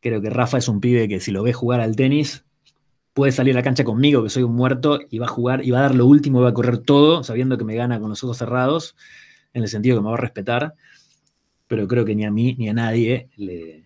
[0.00, 2.44] Creo que Rafa es un pibe que si lo ves jugar al tenis,
[3.12, 5.70] puede salir a la cancha conmigo, que soy un muerto, y va a jugar, y
[5.70, 8.10] va a dar lo último, y va a correr todo, sabiendo que me gana con
[8.10, 8.96] los ojos cerrados,
[9.52, 10.74] en el sentido que me va a respetar.
[11.68, 13.84] Pero creo que ni a mí ni a nadie le,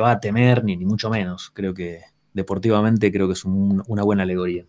[0.00, 1.50] va a temer, ni, ni, mucho menos.
[1.54, 2.00] Creo que
[2.36, 4.64] deportivamente creo que es una buena alegoría.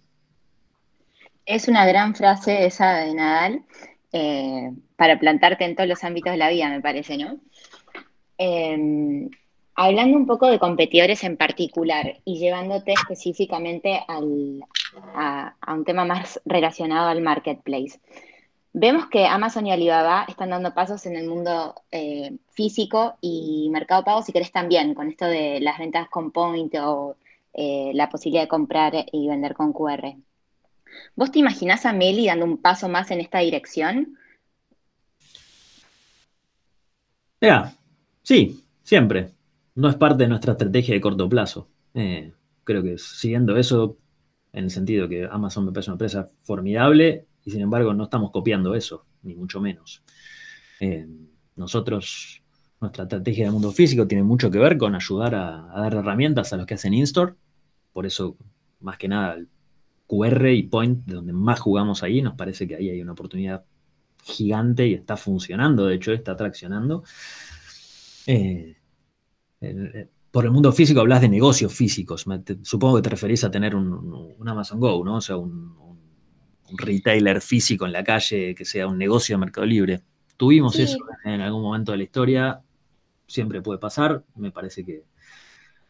[1.46, 3.66] Es una gran frase esa de Nadal.
[4.14, 7.38] Eh, para plantarte en todos los ámbitos de la vida, me parece, ¿no?
[8.38, 9.30] Em,
[9.76, 14.64] hablando un poco de competidores en particular y llevándote específicamente a, un
[15.86, 18.00] tema más relacionado al marketplace.
[18.72, 24.04] Vemos que Amazon y Alibaba están dando pasos en el mundo eh, físico y mercado
[24.06, 27.18] pago, si querés también, con esto de las ventas con point o
[27.58, 30.16] eh, la posibilidad de comprar y vender con QR.
[31.16, 34.18] ¿Vos te imaginás a Meli dando un paso más en esta dirección?
[37.42, 37.74] Mira,
[38.22, 39.32] sí, siempre.
[39.76, 41.68] No es parte de nuestra estrategia de corto plazo.
[41.94, 42.32] Eh,
[42.64, 43.98] creo que siguiendo eso,
[44.54, 48.32] en el sentido que Amazon me parece una empresa formidable y sin embargo no estamos
[48.32, 50.04] copiando eso, ni mucho menos.
[50.80, 51.08] Eh,
[51.56, 52.42] nosotros,
[52.80, 56.54] nuestra estrategia de mundo físico tiene mucho que ver con ayudar a, a dar herramientas
[56.54, 57.34] a los que hacen in-store.
[57.98, 58.38] Por eso,
[58.82, 59.50] más que nada, el
[60.06, 63.66] QR y Point, de donde más jugamos ahí, nos parece que ahí hay una oportunidad
[64.22, 67.04] gigante y está funcionando, de hecho está traccionando.
[68.28, 68.78] Eh,
[69.62, 72.24] eh, por el mundo físico hablas de negocios físicos,
[72.62, 75.16] supongo que te referís a tener un, Amazon Go, ¿no?
[75.16, 75.76] O sea, un,
[76.78, 80.04] retailer físico en la calle que sea un negocio de Mercado Libre.
[80.38, 82.62] Tuvimos eso en algún momento de la historia,
[83.26, 85.04] siempre puede pasar, me parece que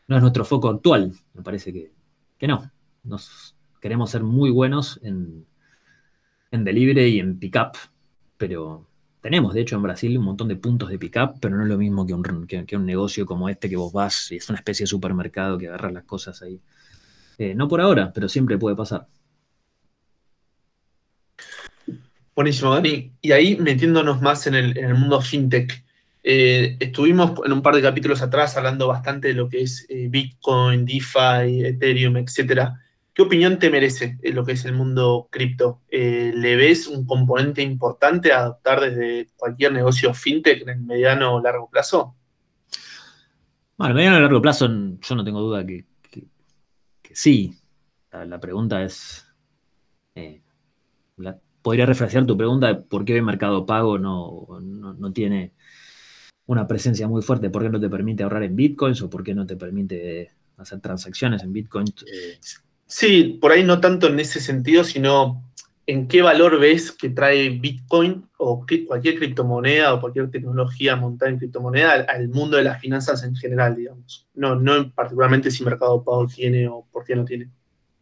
[0.07, 1.96] no es nuestro foco actual, me parece que,
[2.37, 2.71] que no.
[3.03, 5.45] Nos, queremos ser muy buenos en,
[6.51, 7.77] en delivery y en pickup,
[8.37, 8.87] pero
[9.21, 11.77] tenemos, de hecho, en Brasil un montón de puntos de pickup, pero no es lo
[11.77, 14.83] mismo que un, que, un negocio como este que vos vas y es una especie
[14.83, 16.61] de supermercado que agarras las cosas ahí.
[17.37, 19.07] Eh, no por ahora, pero siempre puede pasar.
[22.35, 23.11] Buenísimo, Dani.
[23.21, 25.83] Y ahí metiéndonos más en el, mundo fintech,
[26.29, 30.07] eh, estuvimos en un par de capítulos atrás hablando bastante de lo que es eh,
[30.09, 32.81] Bitcoin, DeFi, Ethereum, etcétera.
[33.13, 35.83] ¿Qué opinión te merece lo que es el mundo cripto?
[35.87, 41.35] Eh, ¿Le ves un componente importante a adoptar desde cualquier negocio fintech en el mediano
[41.35, 42.13] o largo plazo?
[43.77, 44.67] Bueno, en mediano o largo plazo
[44.99, 45.85] yo no tengo duda que,
[47.13, 47.53] sí.
[48.11, 49.25] La, pregunta es,
[50.13, 50.41] eh,
[51.61, 55.53] podría refrasear tu pregunta de por qué el mercado pago no, no, tiene
[56.47, 59.35] una presencia muy fuerte, por qué no te permite ahorrar en bitcoins o por qué
[59.35, 61.93] no te permite hacer transacciones en bitcoins.
[62.03, 62.39] Eh,
[62.87, 65.43] Sí, por ahí no tanto en ese sentido, sino
[65.85, 71.37] en qué valor ves que trae Bitcoin o cualquier criptomoneda o cualquier tecnología montada en
[71.37, 74.25] criptomoneda al, mundo de las finanzas en general, digamos.
[74.33, 77.49] No, no particularmente si Mercado Pago tiene o por qué no tiene.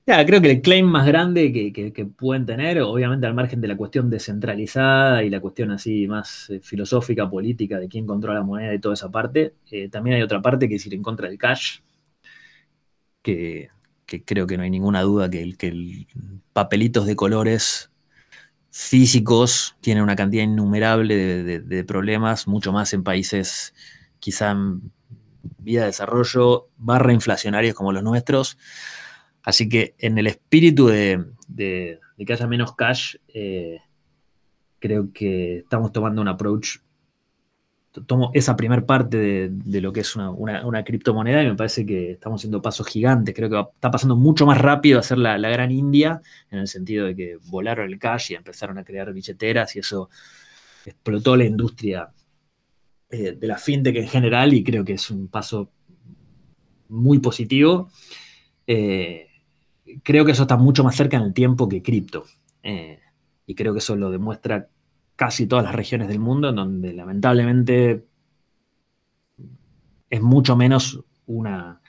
[0.07, 3.75] Ya, creo que el claim más grande que, pueden tener, obviamente al margen de la
[3.75, 8.73] cuestión descentralizada y la cuestión así más eh, filosófica, política, de quién controla la moneda
[8.73, 11.39] y toda esa parte, eh, también hay otra parte que es ir en contra del
[11.39, 11.79] cash,
[13.23, 13.69] que
[14.05, 16.07] que creo que no hay ninguna duda que el, que
[16.53, 17.91] papelitos de colores
[18.71, 23.73] físicos tienen una cantidad innumerable de, problemas, mucho más en países
[24.19, 24.55] quizá
[25.59, 28.57] vía de desarrollo, barra inflacionarios como los nuestros.
[29.45, 31.23] Así que en el espíritu de,
[31.55, 33.79] que haya menos cash, eh,
[34.79, 36.79] creo que estamos tomando un approach
[38.01, 42.41] tomo esa primer parte de, lo que es una, criptomoneda y me parece que estamos
[42.41, 43.33] haciendo pasos gigantes.
[43.33, 47.05] Creo que está pasando mucho más rápido a ser la, gran India, en el sentido
[47.05, 50.09] de que volaron el cash y empezaron a crear billeteras y eso
[50.85, 52.09] explotó la industria
[53.09, 55.71] eh, de la fintech en general y creo que es un paso
[56.89, 57.89] muy positivo.
[58.67, 59.27] Eh,
[60.03, 62.25] creo que eso está mucho más cerca en el tiempo que cripto.
[62.63, 62.99] Eh,
[63.45, 64.67] y creo que eso lo demuestra
[65.15, 68.05] casi todas las regiones del mundo, en donde lamentablemente
[70.09, 71.81] es mucho menos una,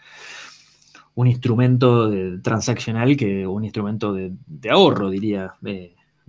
[1.14, 2.11] un instrumento
[2.42, 4.32] transaccional que un instrumento de,
[4.70, 5.54] ahorro, diría,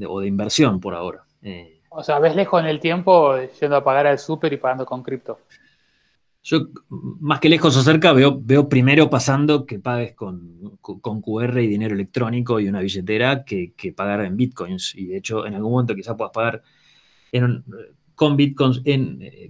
[0.08, 1.24] o de inversión por ahora.
[1.42, 4.86] Eh, o sea, ves lejos en el tiempo yendo a pagar al súper y pagando
[4.86, 5.40] con cripto.
[6.44, 11.60] Yo, más que lejos o cerca, veo, veo primero pasando que pagues con, con QR
[11.62, 14.96] y dinero electrónico y una billetera que, pagar en bitcoins.
[14.96, 16.64] Y de hecho, en algún momento quizás puedas pagar
[18.16, 18.82] con bitcoins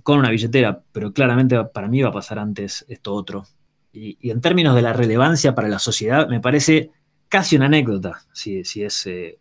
[0.04, 3.46] con una billetera, pero claramente para mí va a pasar antes esto otro.
[3.94, 6.92] Y, en términos de la relevancia para la sociedad, me parece
[7.30, 9.40] casi una anécdota si, si es eh,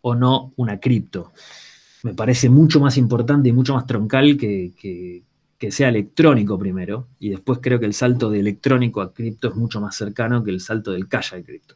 [0.00, 1.32] o no una cripto.
[2.02, 5.24] Me parece mucho más importante y mucho más troncal que, que
[5.70, 9.80] sea electrónico primero, y después creo que el salto de electrónico a cripto es mucho
[9.80, 11.74] más cercano que el salto del cash al cripto.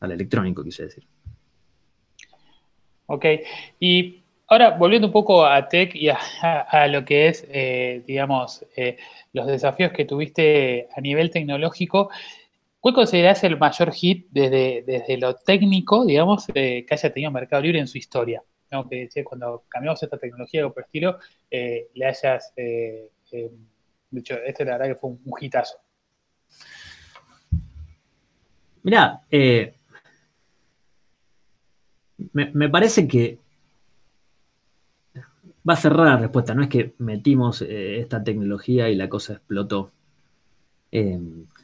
[0.00, 1.04] Al electrónico, quise decir.
[3.06, 3.26] Ok,
[3.78, 8.96] y ahora volviendo un poco a tech y a, lo que es, eh, digamos, eh,
[9.32, 12.10] los desafíos que tuviste a nivel tecnológico,
[12.80, 17.62] ¿cuál considerás el mayor hit desde, desde lo técnico, digamos, eh, que haya tenido Mercado
[17.62, 18.42] Libre en su historia?
[18.82, 21.18] Que cuando cambiamos esta tecnología o por estilo,
[21.50, 23.50] eh, le hayas eh, eh,
[24.10, 25.76] dicho, este la verdad que fue un, hitazo.
[28.82, 29.22] Mirá,
[32.32, 33.38] me, parece que
[35.66, 39.92] va a cerrar la respuesta, no es que metimos esta tecnología y la cosa explotó.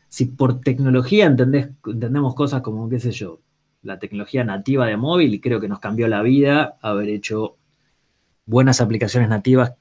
[0.08, 3.40] si por tecnología entendemos cosas como, qué sé yo,
[3.82, 7.56] la tecnología nativa de móvil, creo que nos cambió la vida haber hecho
[8.46, 9.74] buenas aplicaciones nativas,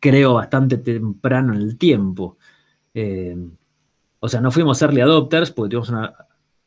[0.00, 2.38] creo, bastante temprano en el tiempo.
[2.94, 3.36] Eh,
[4.20, 6.14] o sea, no fuimos early adopters porque tuvimos una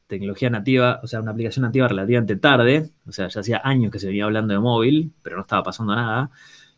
[0.07, 3.99] tecnología nativa, o sea, una aplicación nativa relativamente tarde, o sea, ya hacía años que
[3.99, 6.31] se venía hablando de móvil, pero no estaba pasando nada.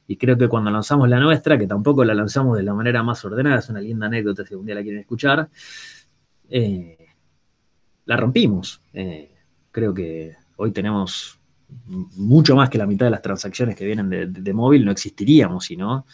[0.06, 3.24] Y creo que cuando lanzamos la nuestra, que tampoco la lanzamos de la manera más
[3.24, 5.50] ordenada, es una linda anécdota si algún día la quieren escuchar,
[6.50, 6.98] eh,
[8.06, 8.82] la rompimos.
[8.94, 9.31] Eh,
[9.72, 11.40] creo que hoy tenemos
[11.88, 15.78] mucho más que la mitad de las transacciones que vienen de, móvil, no existiríamos si
[15.78, 16.06] no.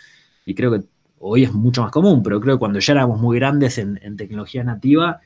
[0.45, 0.85] Y creo que
[1.19, 4.63] hoy es mucho más común, pero creo que cuando ya éramos muy grandes en, tecnología
[4.63, 5.19] nativa,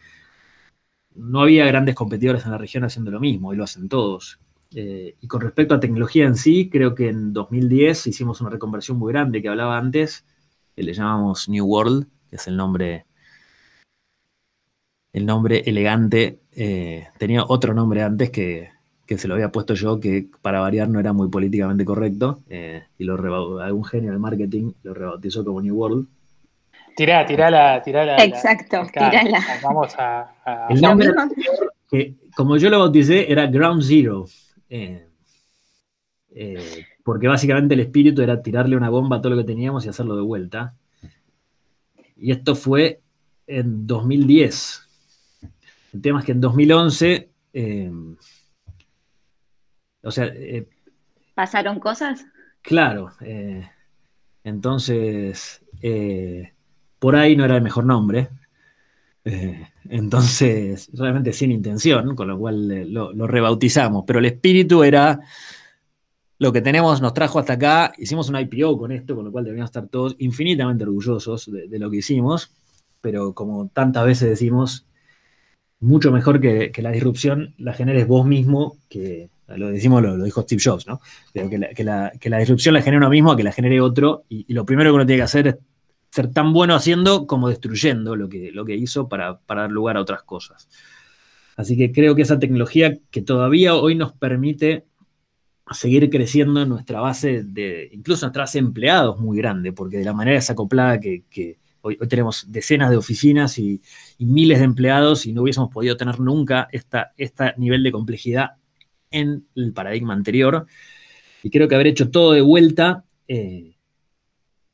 [1.16, 4.40] no había grandes competidores en la región haciendo lo mismo, y lo hacen todos.
[4.74, 8.98] Eh, y con respecto a tecnología en sí, creo que en 2010 hicimos una reconversión
[8.98, 10.26] muy grande que hablaba antes,
[10.76, 13.06] que le llamamos New World, que es el nombre
[15.14, 18.70] el nombre elegante eh, tenía otro nombre antes que,
[19.08, 23.04] se lo había puesto yo, que para variar no era muy políticamente correcto, eh, y
[23.04, 26.08] lo algún genio del marketing lo rebautizó como New World.
[26.96, 28.24] Tirá, tirala, tirala.
[28.24, 29.40] Exacto, tirala.
[29.62, 30.34] Vamos a...
[30.70, 31.10] El nombre
[31.90, 34.28] que, como yo lo bauticé, era Ground Zero.
[34.70, 35.08] Eh,
[37.04, 40.16] porque básicamente el espíritu era tirarle una bomba a todo lo que teníamos y hacerlo
[40.16, 40.76] de vuelta.
[42.16, 43.02] Y esto fue
[43.46, 44.88] en 2010.
[45.94, 47.92] El tema es que en 2011, eh,
[50.04, 50.26] o sea...
[50.26, 50.68] Eh,
[51.36, 52.26] ¿Pasaron cosas?
[52.62, 53.68] Claro, eh,
[54.44, 55.62] entonces,
[57.00, 58.30] por ahí no era el mejor nombre.
[59.90, 65.20] entonces, realmente sin intención, con lo cual lo, rebautizamos, pero el espíritu era
[66.38, 67.94] lo que tenemos nos trajo hasta acá.
[67.98, 71.90] Hicimos un IPO con esto, con lo cual deberíamos estar todos infinitamente orgullosos de, lo
[71.92, 72.52] que hicimos,
[73.00, 74.88] pero como tantas veces decimos,
[75.82, 80.62] mucho mejor que, la disrupción la generes vos mismo, que lo decimos, lo, dijo Steve
[80.64, 81.02] Jobs, ¿no?
[81.34, 84.52] Pero que la, que, la, disrupción la genere uno mismo que la genere otro, y,
[84.54, 85.56] lo primero que uno tiene que hacer es
[86.12, 90.02] ser tan bueno haciendo como destruyendo lo que, lo que hizo para, dar lugar a
[90.02, 90.70] otras cosas.
[91.58, 94.86] Así que creo que esa tecnología que todavía hoy nos permite
[95.72, 100.06] seguir creciendo en nuestra base de, incluso nuestra base de empleados muy grande, porque de
[100.06, 103.82] la manera desacoplada que, que Hoy, tenemos decenas de oficinas y,
[104.20, 108.52] miles de empleados y no hubiésemos podido tener nunca este nivel de complejidad
[109.10, 110.68] en el paradigma anterior.
[111.44, 113.76] Y creo que haber hecho todo de vuelta, eh,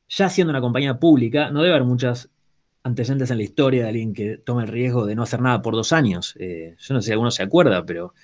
[0.08, 2.28] ya siendo una compañía pública, no debe haber muchas
[2.82, 5.74] antecedentes en la historia de alguien que tome el riesgo de no hacer nada por
[5.74, 6.34] dos años.
[6.38, 8.14] Eh, yo no sé si alguno se acuerda, pero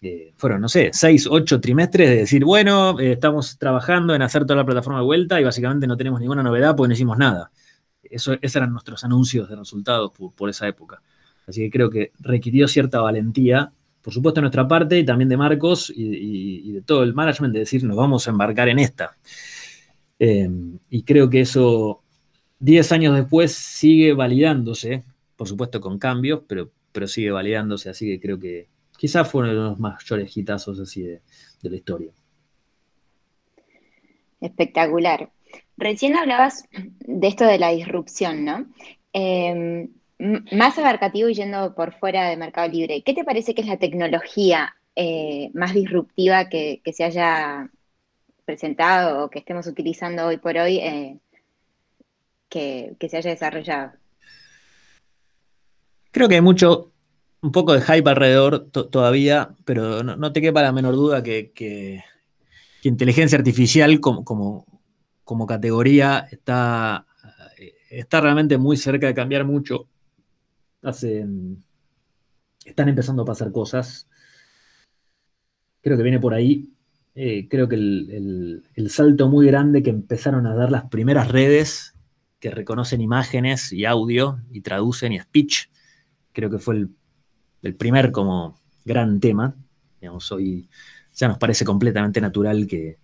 [0.00, 4.56] eh, fueron, no sé, seis, ocho trimestres de decir, bueno, estamos trabajando en hacer toda
[4.56, 7.50] la plataforma de vuelta y básicamente no tenemos ninguna novedad porque no hicimos nada.
[8.02, 11.02] Eso, esos eran nuestros anuncios de resultados por, esa época.
[11.46, 13.72] Así que creo que requirió cierta valentía,
[14.02, 17.60] por supuesto de nuestra parte y también de Marcos y, de todo el management, de
[17.60, 19.16] decir, nos vamos a embarcar en esta.
[20.18, 20.48] Eh,
[20.90, 22.02] y creo que eso,
[22.60, 25.04] 10 años después, sigue validándose,
[25.36, 29.50] por supuesto con cambios, pero, pero sigue validándose, así que creo que quizás fue uno
[29.50, 31.20] de los mayores hitazos así de
[31.62, 32.12] la historia.
[34.40, 35.30] Espectacular.
[35.78, 38.66] Recién hablabas de esto de la disrupción, ¿no?
[39.12, 39.88] Em,
[40.52, 43.78] más abarcativo y yendo por fuera de Mercado Libre, ¿qué te parece que es la
[43.78, 47.70] tecnología eh, más disruptiva que, se haya
[48.44, 51.20] presentado o que estemos utilizando hoy por hoy eh,
[52.48, 53.92] que, se haya desarrollado.
[56.10, 56.90] Creo que hay mucho,
[57.42, 62.02] un poco de hype alrededor todavía, pero no, te quepa la menor duda que,
[62.82, 64.66] inteligencia artificial como, como,
[65.46, 67.06] categoría está,
[67.90, 69.88] está realmente muy cerca de cambiar mucho.
[70.82, 71.26] Hace,
[72.64, 74.08] están empezando a pasar cosas.
[75.80, 76.70] Creo que viene por ahí.
[77.14, 81.94] Eh, creo que el, salto muy grande que empezaron a dar las primeras redes
[82.38, 85.66] que reconocen imágenes y audio y traducen y speech,
[86.32, 86.86] creo que fue
[87.62, 89.56] el, primer como gran tema.
[90.00, 90.68] Digamos, hoy
[91.12, 92.98] ya nos parece completamente natural que,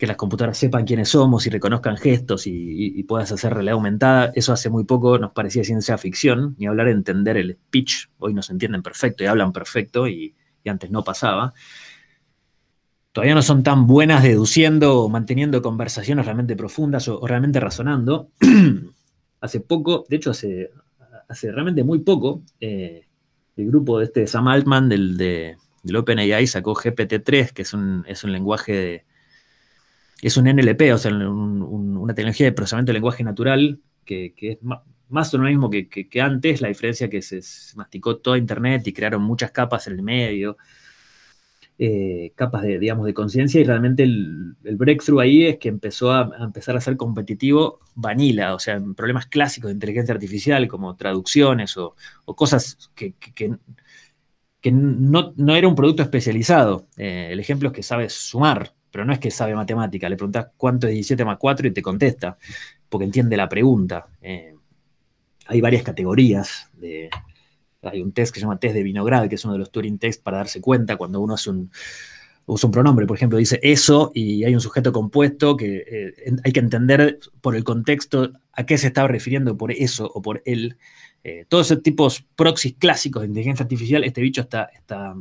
[0.00, 4.32] las computadoras sepan quiénes somos y reconozcan gestos y, puedas hacer realidad aumentada.
[4.34, 8.08] Eso hace muy poco nos parecía ciencia ficción, ni hablar de entender el speech.
[8.18, 10.34] Hoy nos entienden perfecto y hablan perfecto y
[10.66, 11.54] antes no pasaba
[13.14, 18.28] todavía no son tan buenas deduciendo o manteniendo conversaciones realmente profundas o, realmente razonando.
[19.40, 20.70] hace poco, de hecho hace,
[21.28, 23.06] hace realmente muy poco, eh,
[23.56, 25.56] el grupo de este Sam Altman del, de,
[25.96, 29.04] OpenAI sacó GPT-3, que es un, es un lenguaje de,
[30.24, 34.58] es un NLP, o sea, una tecnología de procesamiento de lenguaje natural, que, es
[35.08, 37.42] más, o lo mismo que, antes, la diferencia que se
[37.76, 40.56] masticó toda Internet y crearon muchas capas en el medio,
[41.78, 46.30] eh, capas de, digamos, de conciencia y realmente el, breakthrough ahí es que empezó a,
[46.40, 51.96] empezar a ser competitivo vanilla, o sea, problemas clásicos de inteligencia artificial como traducciones o,
[52.34, 56.86] cosas que, que, no, era un producto especializado.
[56.96, 60.52] Eh, el ejemplo es que sabe sumar, pero no es que sabe matemática, le preguntas
[60.56, 62.38] cuánto es 17 más 4 y te contesta,
[62.88, 64.06] porque entiende la pregunta.
[64.22, 64.54] Eh,
[65.46, 67.10] hay varias categorías de,
[67.82, 69.98] hay un test que se llama test de Vinograd, que es uno de los Turing
[69.98, 71.72] tests para darse cuenta cuando uno hace un,
[72.46, 76.52] usa un pronombre, por ejemplo, dice eso y hay un sujeto compuesto que eh, hay
[76.52, 80.76] que entender por el contexto a qué se está refiriendo por eso o por él.
[81.24, 85.16] Eh, todos esos tipos proxies clásicos de inteligencia artificial, este bicho está, está,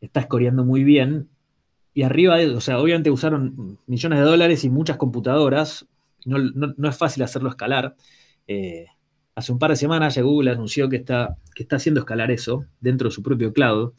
[0.00, 1.28] está escoreando muy bien.
[1.94, 5.86] Y arriba, o sea, obviamente usaron millones de dólares y muchas computadoras.
[6.24, 7.96] No, no, es fácil hacerlo escalar.
[8.46, 8.86] Eh,
[9.34, 12.64] hace un par de semanas ya Google anunció que está, que está haciendo escalar eso
[12.80, 13.92] dentro de su propio cloud,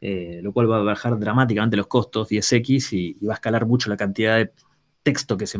[0.00, 3.90] eh, lo cual va a bajar dramáticamente los costos 10x y, va a escalar mucho
[3.90, 4.52] la cantidad de
[5.02, 5.58] texto que se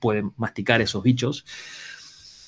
[0.00, 1.44] puede masticar esos bichos.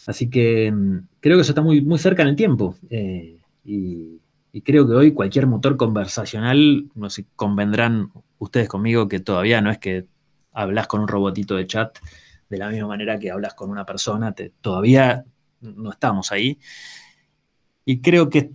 [0.06, 2.74] Así que mm, creo que eso está muy, muy cerca en el tiempo.
[2.88, 4.20] Eh, y,
[4.62, 9.78] creo que hoy cualquier motor conversacional, no sé, convendrán ustedes conmigo que todavía no es
[9.78, 10.06] que
[10.52, 11.98] hablas con un robotito de chat
[12.48, 15.24] de la misma manera que hablas con una persona, todavía
[15.60, 16.58] no estamos ahí.
[17.84, 18.50] Y creo que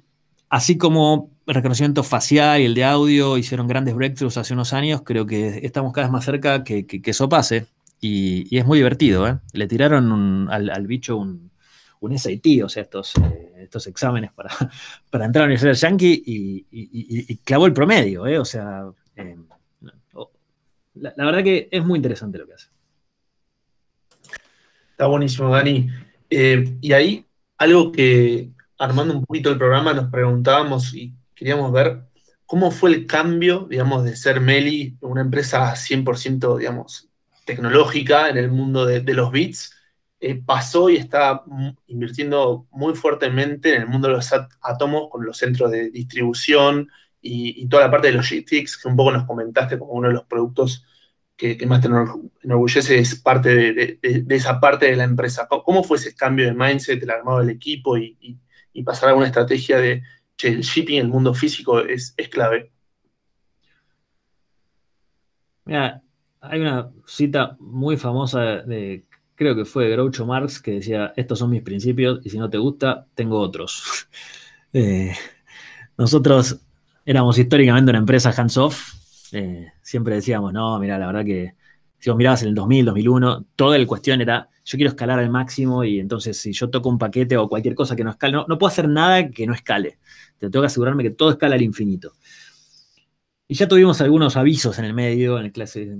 [0.50, 5.26] así como reconocimiento facial y el de audio hicieron grandes breakthroughs hace unos años, creo
[5.26, 7.68] que estamos cada vez más cerca que, eso pase.
[8.00, 9.28] Y, es muy divertido.
[9.28, 9.40] ¿eh?
[9.54, 11.52] Le tiraron al, bicho un,
[12.00, 14.50] un SAT, o sea, estos, eh, estos exámenes para,
[15.10, 18.26] para entrar a la Universidad Yankee y, y, clavó el promedio.
[18.28, 18.40] ¿eh?
[18.40, 18.86] O sea,
[19.16, 19.38] eh,
[20.96, 22.68] la, verdad que es muy interesante lo que hace.
[24.92, 25.90] Está buenísimo, Dani.
[26.30, 27.26] Eh, y ahí,
[27.58, 32.04] algo que armando un poquito el programa nos preguntábamos y queríamos ver
[32.46, 37.10] cómo fue el cambio, digamos, de ser Meli, una empresa 100%, digamos,
[37.46, 39.73] tecnológica en el mundo de, los bits,
[40.26, 41.44] eh, pasó y está
[41.88, 46.88] invirtiendo muy fuertemente en el mundo de los átomos con los centros de distribución
[47.22, 50.24] y, toda la parte de logistics, que un poco nos comentaste como uno de los
[50.24, 50.86] productos
[51.36, 54.00] que, más te enorgullece es parte de,
[54.30, 55.46] esa parte de la empresa.
[55.50, 58.40] ¿Cómo fue ese cambio de mindset, el armado del equipo y,
[58.86, 60.04] pasar a una estrategia de,
[60.38, 62.72] che, el shipping, el mundo físico es, clave?
[65.66, 66.02] Mira,
[66.40, 69.06] hay una cita muy famosa de,
[69.36, 72.58] creo que fue Groucho Marx, que decía, estos son mis principios y si no te
[72.58, 74.08] gusta, tengo otros.
[74.76, 75.14] Eh,
[76.00, 76.60] nosotros
[77.06, 78.96] éramos históricamente una empresa hands-off,
[79.32, 81.54] eh, siempre decíamos, no, mira, la verdad que
[82.00, 85.30] si vos mirabas en el 2000, 2001, toda la cuestión era, yo quiero escalar al
[85.30, 88.58] máximo y entonces si yo toco un paquete o cualquier cosa que no escale, no,
[88.58, 90.00] puedo hacer nada que no escale.
[90.38, 92.14] Te tengo que asegurarme que todo escala al infinito.
[93.48, 95.96] Y ya tuvimos algunos avisos en el medio, en el clase,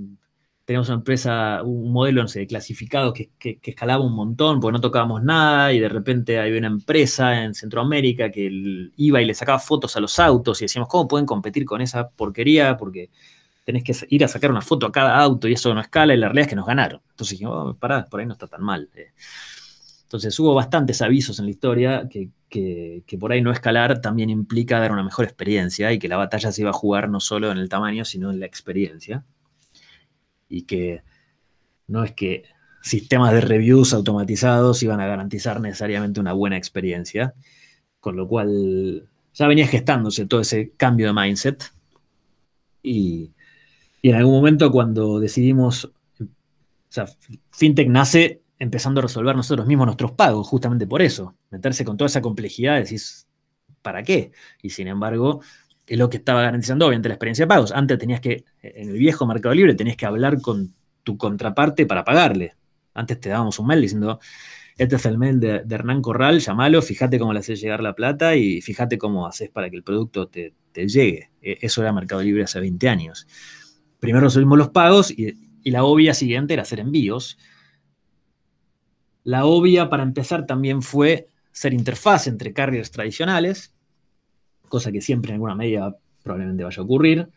[0.64, 3.30] teníamos una empresa, un modelo, no sé, de clasificado que,
[3.62, 8.30] escalaba un montón porque no tocábamos nada y de repente había una empresa en Centroamérica
[8.30, 8.50] que
[8.96, 12.08] iba y le sacaba fotos a los autos y decíamos, ¿cómo pueden competir con esa
[12.08, 12.76] porquería?
[12.76, 13.10] Porque
[13.64, 16.16] tenés que ir a sacar una foto a cada auto y eso no escala y
[16.16, 17.00] la realidad es que nos ganaron.
[17.10, 18.88] Entonces dijimos, oh, pará, por ahí no está tan mal.
[18.94, 19.12] Eh.
[20.04, 24.78] Entonces hubo bastantes avisos en la historia que, que, por ahí no escalar también implica
[24.78, 27.58] dar una mejor experiencia y que la batalla se iba a jugar no solo en
[27.58, 29.24] el tamaño, sino en la experiencia
[30.48, 31.02] y que
[31.86, 32.44] no es que
[32.82, 37.34] sistemas de reviews automatizados iban a garantizar necesariamente una buena experiencia,
[38.00, 41.64] con lo cual ya venía gestándose todo ese cambio de mindset
[42.82, 43.32] y,
[44.02, 45.86] en algún momento cuando decidimos,
[46.20, 46.26] o
[46.90, 47.06] sea,
[47.50, 52.06] FinTech nace empezando a resolver nosotros mismos nuestros pagos, justamente por eso, meterse con toda
[52.06, 53.26] esa complejidad, decís,
[53.80, 54.32] ¿para qué?
[54.62, 55.40] Y sin embargo,
[55.86, 57.72] es lo que estaba garantizando obviamente la experiencia de pagos.
[57.72, 62.04] Antes tenías que, en el viejo Mercado Libre, tenías que hablar con tu contraparte para
[62.04, 62.54] pagarle.
[62.94, 64.18] Antes te dábamos un mail diciendo,
[64.76, 68.34] este es el mail de, Hernán Corral, llámalo, fíjate cómo le haces llegar la plata
[68.34, 71.30] y fíjate cómo haces para que el producto te, llegue.
[71.42, 73.26] E, eso era Mercado Libre hace 20 años.
[74.00, 77.38] Primero resolvimos los pagos y, la obvia siguiente era hacer envíos.
[79.22, 83.73] La obvia para empezar también fue ser interfaz entre carriers tradicionales,
[84.68, 87.28] cosa que siempre en alguna medida probablemente vaya a ocurrir.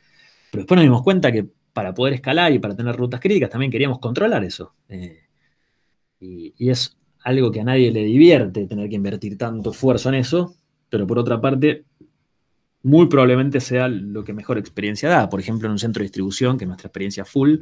[0.52, 3.72] Pero después nos dimos cuenta que para poder escalar y para tener rutas críticas también
[3.72, 4.74] queríamos controlar eso.
[4.90, 5.20] Eh,
[6.20, 10.56] y, es algo que a nadie le divierte tener que invertir tanto esfuerzo en eso,
[10.90, 11.86] pero por otra parte,
[12.84, 15.30] muy probablemente sea lo que mejor experiencia da.
[15.30, 17.58] Por ejemplo, en un centro de distribución, que es nuestra experiencia full,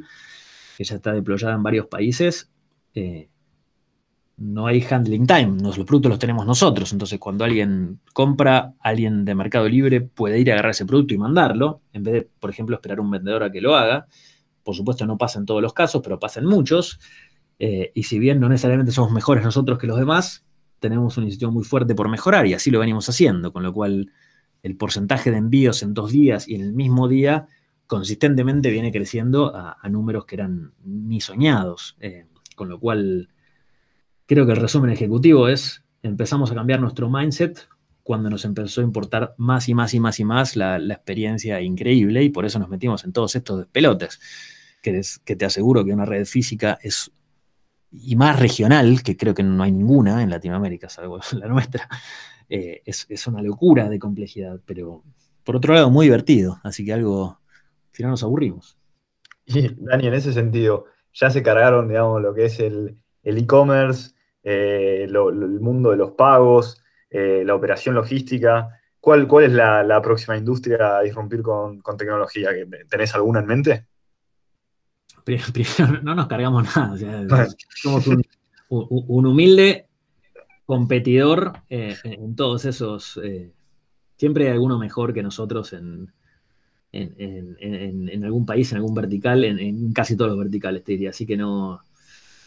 [0.78, 2.52] que ya está deployada en varios países,
[2.94, 3.28] eh,
[4.38, 6.92] no hay handling time, los productos los tenemos nosotros.
[6.92, 11.18] Entonces, cuando alguien compra, alguien de Mercado Libre puede ir a agarrar ese producto y
[11.18, 14.08] mandarlo, en vez de, por ejemplo, esperar a un vendedor a que lo haga.
[14.64, 17.00] Por supuesto, no pasa en todos los casos, pero pasa en muchos.
[17.60, 20.46] Eh, y si bien no necesariamente somos mejores nosotros que los demás,
[20.80, 24.12] tenemos una institución muy fuerte por mejorar y así lo venimos haciendo, con lo cual
[24.64, 27.48] el porcentaje de envíos en dos días y en el mismo día
[27.88, 32.26] consistentemente viene creciendo a, números que eran ni soñados, eh,
[32.56, 33.30] con lo cual
[34.26, 37.68] creo que el resumen ejecutivo es, empezamos a cambiar nuestro mindset
[38.04, 42.24] cuando nos empezó a importar más y más y más y más la, experiencia increíble
[42.24, 44.20] y por eso nos metimos en todos estos pelotes,
[44.82, 47.12] que, que te aseguro que una red física es
[47.92, 51.88] y más regional, que creo que no hay ninguna en Latinoamérica, salvo la nuestra,
[52.50, 55.04] eh, es, una locura de complejidad, pero
[55.44, 57.40] por otro lado muy divertido, así que algo,
[57.92, 58.78] si no nos aburrimos.
[59.46, 64.15] Y Dani, en ese sentido, ya se cargaron, digamos, lo que es el e-commerce,
[64.48, 68.80] eh, el mundo de los pagos, eh, la operación logística.
[69.00, 72.50] ¿Cuál, cuál es la, próxima industria a disrumpir con, con tecnología?
[72.88, 73.86] ¿Tenés alguna en mente?
[75.26, 76.96] primero no nos cargamos nada.
[77.76, 78.06] somos
[78.70, 79.88] un, humilde
[80.68, 83.20] competidor eh, en todos esos.
[84.16, 86.14] Siempre hay alguno mejor que nosotros en,
[86.92, 91.10] en, algún país, en algún vertical, en, casi todos los verticales, te diría.
[91.10, 91.82] Así que no,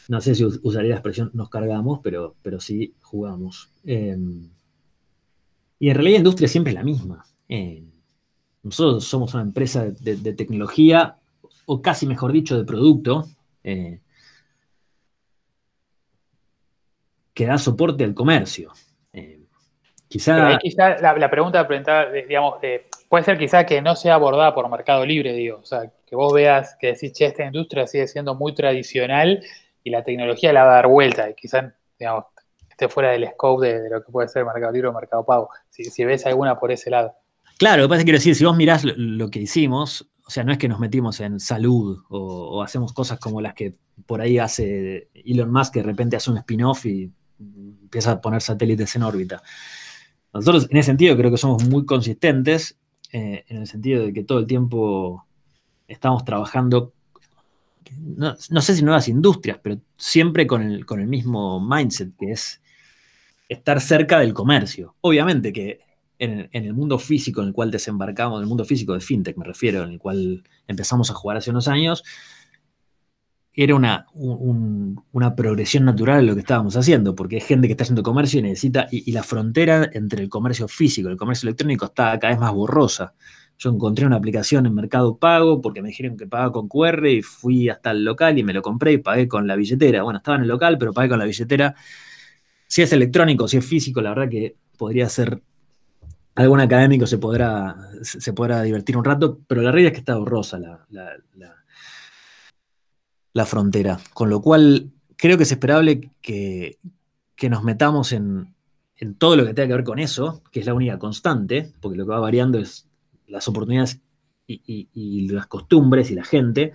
[0.09, 3.71] no sé si usaría la expresión nos cargamos, pero, pero sí jugamos.
[3.85, 4.51] Em,
[5.79, 7.25] y en realidad la industria siempre es la misma.
[7.49, 7.85] Eh,
[8.63, 11.19] nosotros somos una empresa de tecnología
[11.71, 13.27] o casi mejor dicho, de producto,
[13.63, 14.01] eh,
[17.35, 18.73] que da soporte al comercio.
[19.13, 19.41] Eh,
[20.09, 20.59] quizá,
[21.01, 21.69] la, pregunta,
[22.27, 22.55] digamos,
[23.07, 26.33] puede ser quizá que no sea abordada por Mercado Libre, digo, o sea, que vos
[26.33, 29.43] veas que decís, che, esta industria sigue siendo muy tradicional
[29.89, 32.25] y la tecnología la va a dar vuelta, y quizá, digamos,
[32.71, 35.85] esté fuera del scope de, lo que puede ser Mercado Libre o Mercado Pago, si,
[35.85, 37.15] si ves alguna por ese lado.
[37.59, 40.31] Claro, lo que pasa es que quiero decir, si vos mirás lo que hicimos, o
[40.31, 43.75] sea, no es que nos metimos en salud o, hacemos cosas como las que
[44.07, 47.11] por ahí hace Elon Musk, que de repente hace un spin-off y
[47.41, 49.43] empieza a poner satélites en órbita.
[50.33, 52.79] Nosotros, en ese sentido, creo que somos muy consistentes,
[53.11, 55.25] eh, en el sentido de que todo el tiempo
[55.89, 56.93] estamos trabajando,
[57.97, 62.61] no, sé si nuevas industrias, pero siempre con el, mismo mindset, que es
[63.49, 64.95] estar cerca del comercio.
[65.01, 65.81] Obviamente que
[66.19, 69.45] en, el mundo físico en el cual desembarcamos, en el mundo físico de fintech me
[69.45, 72.05] refiero, en el cual empezamos a jugar hace unos años,
[73.61, 74.07] era una,
[75.37, 78.87] progresión natural lo que estábamos haciendo, porque hay gente que está haciendo comercio y necesita,
[78.91, 82.53] y, la frontera entre el comercio físico y el comercio electrónico está cada vez más
[82.53, 83.15] borrosa.
[83.59, 87.23] Yo encontré una aplicación en Mercado Pago porque me dijeron que pagaba con QR y
[87.23, 90.03] fui hasta el local y me lo compré y pagué con la billetera.
[90.05, 91.75] Bueno, estaba en el local, pero pagué con la billetera.
[92.69, 95.43] Si es electrónico, si es físico, la verdad que podría ser
[96.39, 100.17] algún académico se podrá, se podrá divertir un rato, pero la realidad es que está
[100.17, 100.87] borrosa la,
[103.33, 103.99] la, frontera.
[104.15, 106.79] Con lo cual, creo que es esperable que,
[107.51, 108.55] nos metamos en,
[109.19, 112.05] todo lo que tenga que ver con eso, que es la única constante, porque lo
[112.05, 112.88] que va variando es
[113.29, 114.01] las oportunidades
[114.47, 116.73] y, las costumbres y la gente,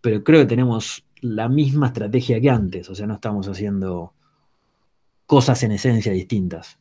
[0.00, 4.14] pero creo que tenemos la misma estrategia que antes, o sea, no estamos haciendo
[5.26, 6.78] cosas en esencia distintas.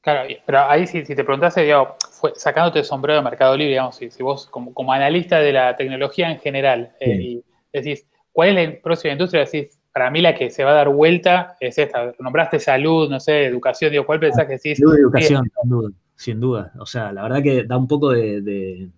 [0.00, 3.96] Claro, pero ahí si, te preguntase, digamos, fue, sacándote el sombrero de Mercado Libre, digamos,
[3.96, 8.80] si, vos como, analista de la tecnología en general, eh, y decís, ¿cuál es la
[8.80, 9.44] próxima industria?
[9.44, 12.14] Decís, para mí la que se va a dar vuelta es esta.
[12.20, 14.76] Nombraste salud, no sé, educación, digo, ¿cuál pensás que sí?
[14.76, 16.72] Salud y educación, sin duda, sin duda.
[16.78, 18.90] O sea, la verdad que da un poco de...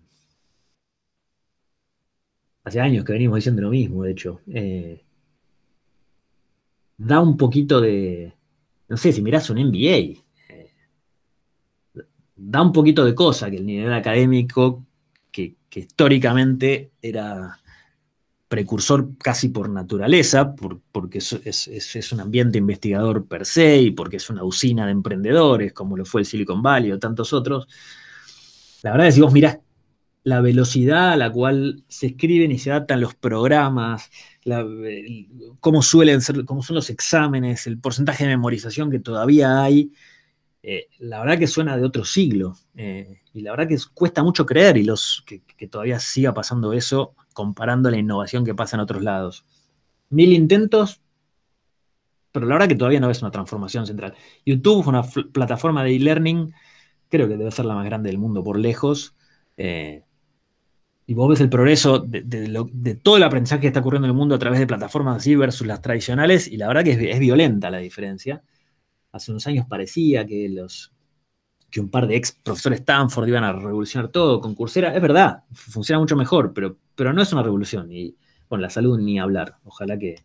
[2.63, 4.41] Hace años que venimos diciendo lo mismo, de hecho.
[4.47, 5.03] Eh,
[6.97, 8.33] da un poquito de...
[8.89, 10.19] No sé, si mirás un NBA,
[10.49, 10.73] eh,
[12.35, 14.85] da un poquito de cosa que el nivel académico,
[15.31, 17.60] que históricamente era
[18.51, 20.53] precursor casi por naturaleza,
[20.91, 25.95] porque es, un ambiente investigador per se y porque es una usina de emprendedores, como
[25.95, 27.65] lo fue el Silicon Valley o tantos otros.
[28.83, 29.59] La verdad es que si vos mirás
[30.23, 34.11] la velocidad a la cual se escriben y se adaptan los programas,
[35.61, 39.93] cómo suelen ser, cómo son los exámenes, el porcentaje de memorización que todavía hay,
[40.63, 42.55] eh, la verdad que suena de otro siglo.
[42.75, 47.15] Eh, y la verdad que cuesta mucho creer y los, que, todavía siga pasando eso
[47.33, 49.45] comparando la innovación que pasa en otros lados.
[50.09, 51.01] Mil intentos,
[52.31, 54.15] pero la verdad que todavía no es una transformación central.
[54.45, 56.53] YouTube es una plataforma de e-learning,
[57.09, 59.15] creo que debe ser la más grande del mundo por lejos.
[59.57, 60.03] Eh,
[61.05, 64.35] y vos ves el progreso de, todo el aprendizaje que está ocurriendo en el mundo
[64.35, 67.79] a través de plataformas así versus las tradicionales, y la verdad que es, violenta la
[67.79, 68.43] diferencia.
[69.11, 70.91] Hace unos años parecía que los,
[71.69, 74.95] que un par de ex profesores Stanford iban a revolucionar todo con Coursera.
[74.95, 77.91] Es verdad, funciona mucho mejor, pero pero no es una revolución.
[77.91, 78.15] Y
[78.47, 79.57] bueno, la salud ni hablar.
[79.63, 80.17] Ojalá que.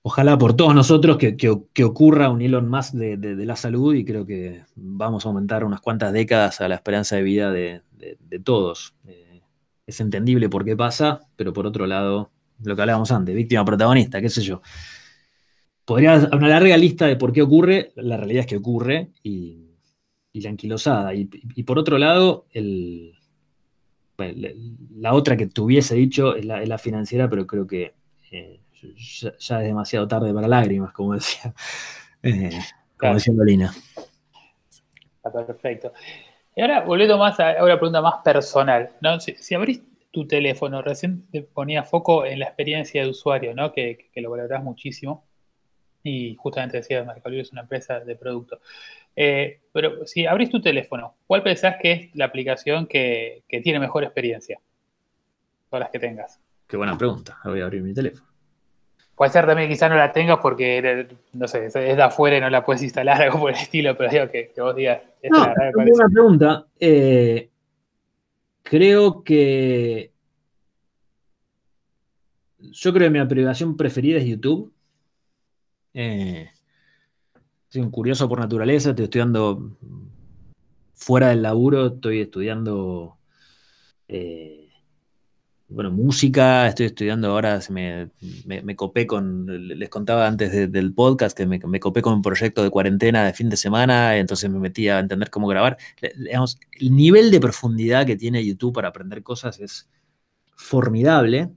[0.00, 4.62] Ojalá por todos nosotros que, ocurra un Elon más de, la salud y creo que
[4.74, 7.82] vamos a aumentar unas cuantas décadas a la esperanza de vida de,
[8.42, 8.94] todos.
[9.06, 9.42] Eh,
[9.86, 12.30] es entendible por qué pasa, pero por otro lado,
[12.62, 14.62] lo que hablábamos antes, víctima protagonista, qué sé yo.
[15.88, 19.64] Podría una larga lista de por qué ocurre, la realidad es que ocurre y,
[20.34, 21.14] la anquilosada.
[21.14, 23.18] y por otro lado, el,
[24.96, 27.94] la otra que te hubiese dicho es la, financiera, pero creo que
[28.30, 28.60] eh,
[29.20, 31.54] ya, es demasiado tarde para lágrimas, como decía,
[32.22, 32.50] eh,
[32.96, 33.72] como decía Lina.
[35.22, 35.92] perfecto.
[36.56, 39.20] Y ahora, volviendo más a una pregunta más personal, ¿no?
[39.20, 43.72] Si, abrís tu teléfono, recién te ponía foco en la experiencia de usuario, ¿no?
[43.72, 45.27] Que, lo valorás muchísimo.
[46.02, 48.60] Y justamente decía, Mercado es una empresa de producto.
[49.16, 54.04] Eh, pero si abrís tu teléfono, ¿cuál pensás que es la aplicación que, tiene mejor
[54.04, 54.60] experiencia?
[55.68, 56.40] Todas las que tengas.
[56.66, 57.36] Qué buena pregunta.
[57.44, 58.28] Voy a abrir mi teléfono.
[59.16, 62.48] Puede ser también quizás no la tengas porque, no sé, es de afuera y no
[62.48, 65.02] la puedes instalar, algo por el estilo, pero digo que, vos digas.
[65.28, 66.66] No, buena pregunta.
[66.78, 67.50] Eh,
[68.62, 70.12] creo que.
[72.60, 74.72] Yo creo que mi aplicación preferida es YouTube.
[76.00, 76.48] Eh,
[77.66, 79.76] soy un curioso por naturaleza, estoy estudiando
[80.94, 83.18] fuera del laburo, estoy estudiando
[84.06, 84.68] eh,
[85.66, 89.44] bueno, música, estoy estudiando ahora, me, copé con,
[89.76, 93.48] les contaba antes del podcast que me, copé con un proyecto de cuarentena de fin
[93.48, 95.78] de semana, entonces me metí a entender cómo grabar.
[96.16, 99.90] Digamos, el nivel de profundidad que tiene YouTube para aprender cosas es
[100.54, 101.50] formidable.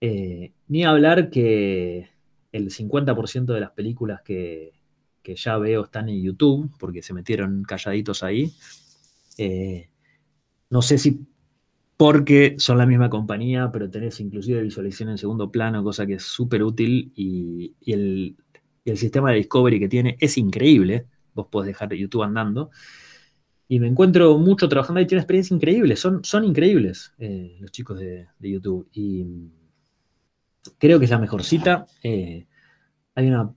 [0.00, 2.08] Eh, ni hablar que
[2.52, 4.72] el 50% de las películas que,
[5.22, 8.52] que ya veo están en YouTube, porque se metieron calladitos ahí.
[9.36, 9.88] Eh,
[10.70, 11.26] no sé si
[11.98, 16.22] porque son la misma compañía, pero tenés inclusive visualización en segundo plano, cosa que es
[16.22, 18.36] súper útil y, el,
[18.96, 21.06] sistema de Discovery que tiene es increíble.
[21.34, 22.70] Vos podés dejar YouTube andando.
[23.66, 27.70] Y me encuentro mucho trabajando ahí, tiene una experiencia increíble, son, son increíbles eh, los
[27.70, 28.88] chicos de, YouTube.
[28.94, 29.26] Y
[30.78, 31.86] creo que es la mejor cita.
[32.02, 32.46] Eh,
[33.14, 33.52] hay una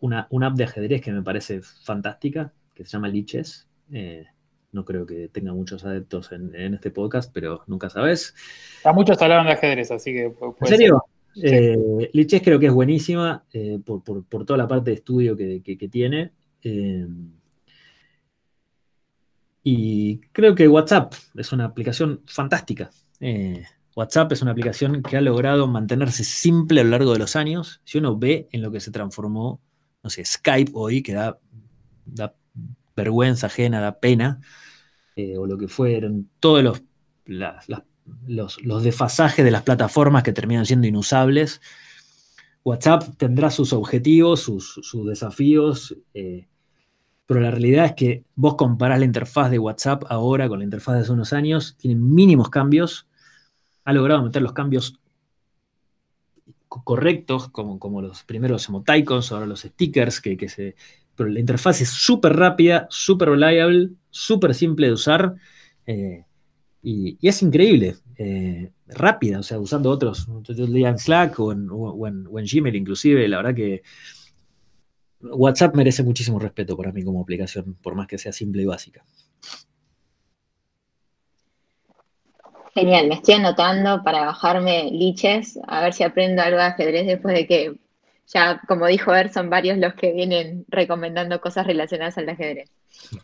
[0.00, 3.68] una, app de ajedrez que me parece fantástica, que se llama Liches.
[3.92, 4.24] Eh,
[4.72, 8.34] no creo que tenga muchos adeptos en, este podcast, pero nunca sabes.
[8.84, 10.24] A muchos hablaron de ajedrez, así que...
[10.60, 11.04] ¿En serio?
[11.42, 14.02] Eh, Liches creo que es buenísima eh, por,
[14.44, 16.32] toda la parte de estudio que, tiene.
[19.62, 22.90] y creo que WhatsApp es una aplicación fantástica.
[23.96, 27.80] WhatsApp es una aplicación que ha logrado mantenerse simple a lo largo de los años.
[27.84, 29.60] Si uno ve en lo que se transformó
[30.06, 31.40] no sé, Skype hoy, que da,
[32.94, 34.40] vergüenza ajena, da pena,
[35.16, 36.80] eh, o lo que fueron, todos los,
[38.62, 41.60] los, desfasajes de las plataformas que terminan siendo inusables.
[42.62, 46.46] WhatsApp tendrá sus objetivos, sus, desafíos, eh,
[47.26, 50.94] pero la realidad es que vos comparás la interfaz de WhatsApp ahora con la interfaz
[50.94, 53.05] de hace unos años, tiene mínimos cambios,
[53.86, 54.98] ha logrado meter los cambios
[56.68, 60.74] correctos, como, como los primeros emoticons, ahora los stickers, que, se,
[61.14, 65.36] pero la interfaz es súper rápida, súper reliable, súper simple de usar
[65.86, 66.24] eh,
[66.82, 67.96] y, es increíble.
[68.18, 70.26] Eh, rápida, o sea, usando otros,
[70.72, 71.68] día en Slack o en,
[72.24, 73.82] Gmail inclusive, la verdad que
[75.20, 79.04] WhatsApp merece muchísimo respeto para mí como aplicación, por más que sea simple y básica.
[82.76, 87.34] Genial, me estoy anotando para bajarme liches, a ver si aprendo algo de ajedrez después
[87.34, 87.76] de que
[88.26, 92.70] ya, como dijo Er, son varios los que vienen recomendando cosas relacionadas al ajedrez.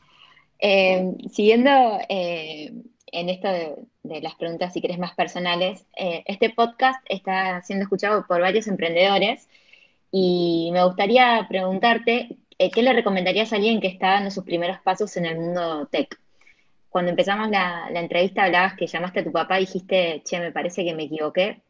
[0.65, 2.73] Eh, siguiendo eh,
[3.07, 8.25] en esto de, las preguntas, si querés, más personales, eh, este podcast está siendo escuchado
[8.29, 9.49] por varios emprendedores
[10.13, 15.17] y me gustaría preguntarte, ¿qué le recomendarías a alguien que está dando sus primeros pasos
[15.17, 16.22] en el mundo tech?
[16.93, 20.85] Cuando empezamos la, entrevista hablabas que llamaste a tu papá y dijiste, che, me parece
[20.85, 21.63] que me equivoqué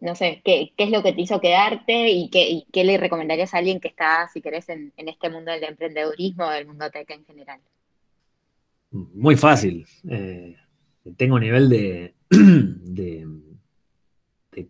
[0.00, 3.80] no sé, ¿qué, es lo que te hizo quedarte y qué, le recomendarías a alguien
[3.80, 7.60] que está, si querés, en, este mundo del emprendedurismo o del mundo tech en general?
[8.90, 9.86] Muy fácil.
[10.08, 10.56] Eh,
[11.16, 13.26] tengo un nivel de, de,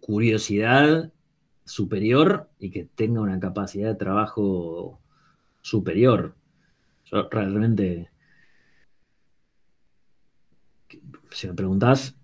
[0.00, 1.12] curiosidad
[1.64, 5.00] superior y que tenga una capacidad de trabajo
[5.62, 6.34] superior.
[7.04, 8.10] Yo realmente,
[11.30, 12.16] si me preguntás,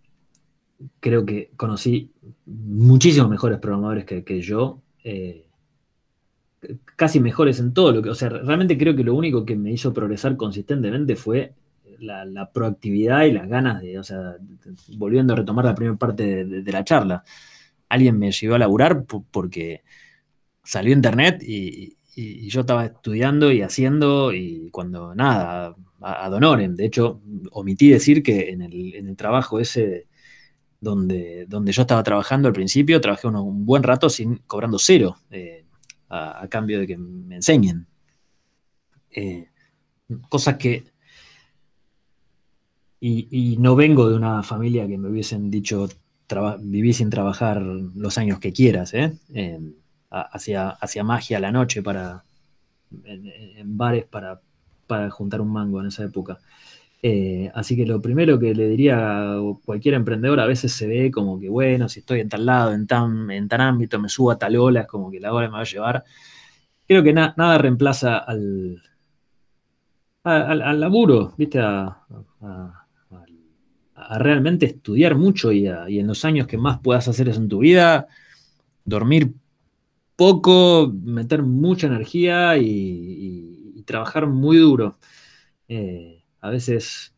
[1.01, 2.11] creo que conocí
[2.47, 5.47] muchísimos mejores programadores que, yo, eh,
[6.97, 9.73] casi mejores en todo lo que, o sea, realmente creo que lo único que me
[9.73, 11.55] hizo progresar consistentemente fue
[11.99, 14.37] la, proactividad y las ganas de, o sea,
[14.97, 17.25] volviendo a retomar la primera parte de, la charla,
[17.89, 19.83] alguien me llevó a laburar porque
[20.63, 27.21] salió internet y, yo estaba estudiando y haciendo y cuando nada, a, Donoren, de hecho,
[27.53, 30.07] omití decir que en el, en el trabajo ese
[30.83, 35.65] donde, donde yo estaba trabajando al principio, trabajé un, buen rato sin cobrando cero, eh,
[36.09, 37.87] a, cambio de que me enseñen.
[39.11, 39.49] Eh,
[40.29, 40.85] cosas que...
[43.05, 45.89] Y, no vengo de una familia que me hubiesen dicho
[46.61, 49.13] viví sin trabajar los años que quieras, ¿eh?
[50.13, 52.25] Hacia, magia a la noche para,
[53.05, 54.41] en, bares para,
[54.87, 56.39] para juntar un mango en esa época.
[57.05, 61.11] Eh, así que lo primero que le diría a cualquier emprendedor, a veces se ve
[61.11, 64.31] como que, bueno, si estoy en tal lado, en tan, en tan ámbito, me subo
[64.31, 66.05] a tal ola, es como que la ola me va a llevar.
[66.87, 68.83] Creo que nada reemplaza al,
[70.25, 71.59] al, laburo, ¿viste?
[71.61, 71.99] A,
[74.19, 78.09] realmente estudiar mucho y, en los años que más puedas hacer eso en tu vida,
[78.85, 79.33] dormir
[80.23, 84.97] poco, meter mucha energía y, trabajar muy duro.
[85.67, 87.13] Eh, a veces,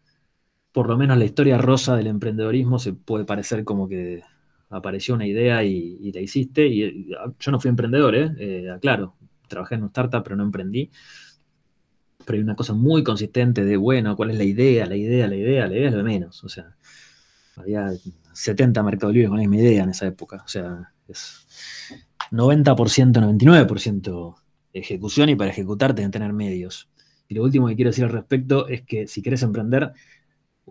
[0.72, 4.22] por lo menos la historia rosa del emprendedorismo se puede parecer como que
[4.70, 6.66] apareció una idea y, la hiciste.
[6.66, 8.32] Y, yo no fui emprendedor, ¿eh?
[8.38, 8.70] ¿eh?
[8.70, 9.16] aclaro,
[9.48, 10.90] trabajé en un startup, pero no emprendí.
[12.24, 14.86] Pero hay una cosa muy consistente de, bueno, ¿cuál es la idea?
[14.86, 16.42] La idea, la idea, la idea es lo menos.
[16.42, 16.74] O sea,
[17.56, 17.90] había
[18.32, 20.42] 70 mercados libres con la misma idea en esa época.
[20.42, 21.44] O sea, es
[22.30, 24.34] 90%, 99%
[24.74, 26.88] ejecución y para ejecutar tenés que tener medios.
[27.28, 29.92] Y lo último que quiero decir al respecto es que si querés emprender,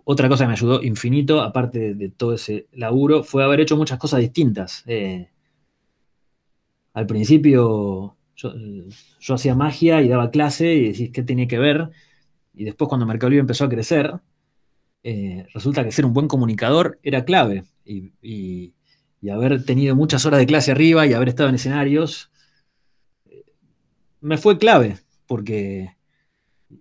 [0.04, 3.98] otra cosa que me ayudó infinito, aparte de, todo ese laburo, fue haber hecho muchas
[3.98, 4.84] cosas distintas.
[4.86, 5.30] Eh,
[6.92, 8.54] al principio yo,
[9.34, 11.90] hacía magia y daba clase y decís qué tenía que ver.
[12.52, 14.14] Y después cuando Mercado Libre empezó a crecer,
[15.02, 17.64] eh, resulta que ser un buen comunicador era clave.
[19.30, 22.30] Haber tenido muchas horas de clase arriba y haber estado en escenarios,
[23.26, 23.44] eh,
[24.20, 25.94] me fue clave, porque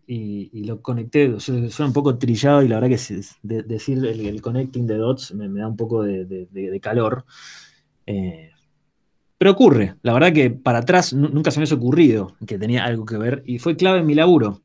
[0.08, 4.96] y, lo conecté, suena un poco trillado y la verdad que decir el, connecting the
[4.96, 7.26] dots me, da un poco de, calor.
[8.06, 8.52] Eh,
[9.38, 13.06] pero ocurre, la verdad que para atrás nunca se me ha ocurrido que tenía algo
[13.06, 14.62] que ver y fue clave en mi laburo.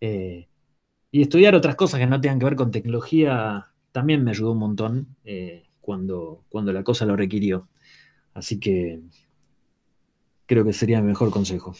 [0.00, 0.48] Eh,
[1.10, 4.58] y estudiar otras cosas que no tengan que ver con tecnología también me ayudó un
[4.58, 5.16] montón
[5.82, 7.68] cuando, cuando la cosa lo requirió.
[8.32, 9.00] Así que
[10.46, 11.74] creo que sería mi mejor consejo.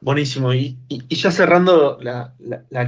[0.00, 0.52] Buenísimo.
[0.52, 2.34] Y, ya cerrando la,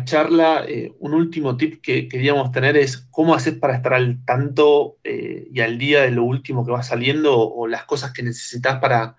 [0.04, 4.98] charla, eh, un último tip que queríamos tener es cómo haces para estar al tanto
[5.04, 8.78] eh, y al día de lo último que va saliendo o, las cosas que necesitas
[8.78, 9.16] para,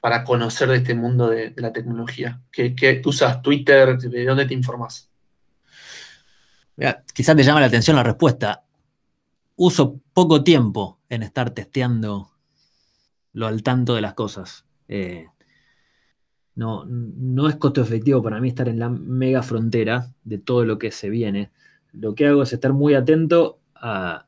[0.00, 2.40] para conocer de este mundo de, la tecnología.
[2.52, 3.98] ¿Qué, ¿Qué, usas Twitter?
[3.98, 5.08] ¿De dónde te informas?
[7.12, 8.64] quizás te llama la atención la respuesta.
[9.62, 12.30] Uso poco tiempo en estar testeando
[13.34, 14.64] lo al tanto de las cosas.
[14.88, 15.26] Eh,
[16.54, 20.78] no, no es costo efectivo para mí estar en la mega frontera de todo lo
[20.78, 21.50] que se viene.
[21.92, 24.26] Lo que hago es estar muy atento a,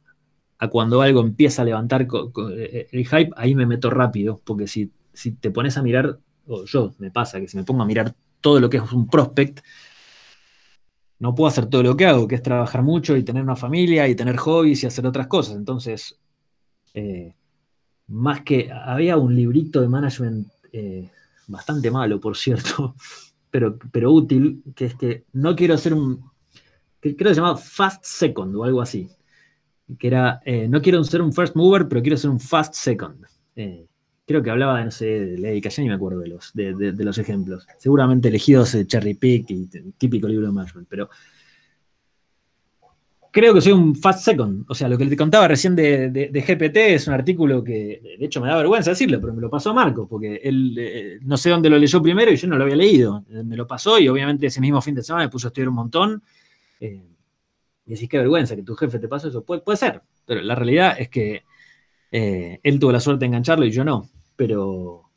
[0.70, 5.50] cuando algo empieza a levantar el hype, ahí me meto rápido, porque si, si te
[5.50, 8.68] pones a mirar, o yo me pasa que si me pongo a mirar todo lo
[8.68, 9.60] que es un prospect,
[11.22, 14.08] no puedo hacer todo lo que hago, que es trabajar mucho y tener una familia
[14.08, 15.54] y tener hobbies y hacer otras cosas.
[15.54, 16.18] Entonces,
[16.94, 17.36] eh,
[18.08, 21.08] más que había un librito de management eh,
[21.46, 22.96] bastante malo, por cierto,
[23.52, 26.28] pero, pero útil, que es que no quiero hacer un,
[27.00, 29.08] que creo que se llamaba Fast Second o algo así,
[29.96, 33.24] que era, eh, no quiero ser un first mover, pero quiero ser un fast second.
[34.26, 36.92] Creo que hablaba de, no sé, de la dedicación y me acuerdo de los, de,
[37.04, 37.66] los ejemplos.
[37.78, 39.66] Seguramente elegidos cherry pick y
[39.98, 41.10] típico libro de management, pero
[43.32, 44.64] creo que soy un fast second.
[44.68, 48.40] O sea, lo que te contaba recién de, GPT es un artículo que, de hecho,
[48.40, 51.70] me da vergüenza decirlo, pero me lo pasó Marco, porque él eh, no sé dónde
[51.70, 53.24] lo leyó primero y yo no lo había leído.
[53.28, 55.74] Me lo pasó y obviamente ese mismo fin de semana me puso a estudiar un
[55.74, 56.22] montón.
[56.78, 57.02] Eh,
[57.84, 59.42] y decís, qué vergüenza que tu jefe te pasó eso.
[59.42, 61.42] Puede, puede ser, pero la realidad es que
[62.12, 64.08] eh, él tuvo la suerte de engancharlo y yo no.
[64.36, 65.10] Pero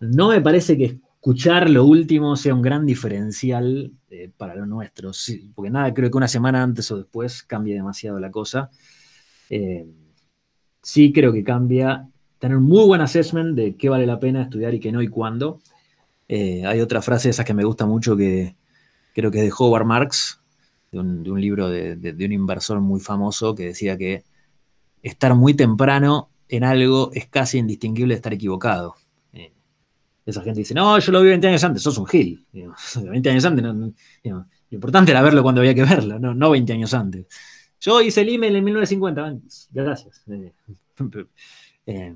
[0.00, 5.10] no me parece que escuchar lo último sea un gran diferencial eh, para lo nuestro,
[5.54, 8.70] porque nada, creo que una semana antes o después cambia demasiado la cosa.
[9.48, 9.86] Eh,
[10.82, 14.74] sí creo que cambia tener un muy buen assessment de qué vale la pena estudiar
[14.74, 15.60] y qué no y cuándo.
[16.28, 18.54] hay otra frase esa que me gusta mucho que
[19.14, 20.42] creo que es de Howard Marks,
[20.92, 24.24] de un, libro de, un inversor muy famoso que decía que
[25.02, 28.94] estar muy temprano en algo es casi indistinguible estar equivocado.
[29.32, 29.52] Eh,
[30.26, 32.46] esa gente dice, no, yo lo vi 20 años antes, sos un gil.
[32.52, 36.94] 20 años antes, lo importante era verlo cuando había que verlo, no, no 20 años
[36.94, 37.26] antes.
[37.80, 40.22] Yo hice el email en 1950, gracias.
[40.28, 40.52] Eh,
[41.86, 42.14] eh,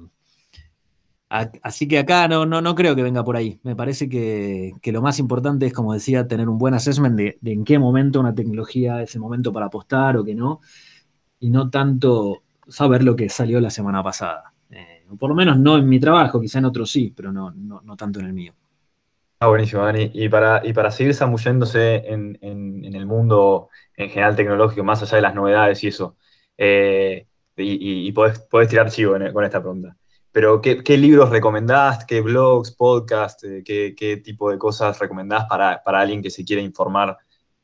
[1.30, 3.60] Así que acá no, no, no creo que venga por ahí.
[3.62, 7.64] Me parece que, lo más importante es, como decía, tener un buen assessment de, en
[7.64, 10.60] qué momento una tecnología es el momento para apostar o que no,
[11.38, 14.52] y no tanto saber lo que salió la semana pasada.
[14.70, 17.96] Eh, por lo menos no en mi trabajo, quizá en otros sí, pero no, no,
[17.96, 18.54] tanto en el mío.
[19.40, 20.10] Ah, buenísimo, Dani.
[20.14, 25.22] Y para, y para seguir zambulléndose en, el mundo en general tecnológico, más allá de
[25.22, 26.16] las novedades y eso,
[26.56, 29.96] eh, y, y, podés, tirar chivo con esta pregunta.
[30.38, 32.04] Pero, ¿qué, libros recomendás?
[32.04, 33.42] ¿Qué blogs, podcasts?
[33.44, 37.18] Eh, qué, tipo de cosas recomendás para, alguien que se quiere informar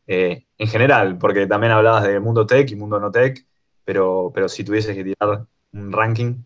[0.06, 1.18] eh, en general?
[1.18, 3.46] Porque también hablabas de mundo tech y mundo no tech,
[3.84, 6.36] pero, pero si tuvieses que tirar un ranking.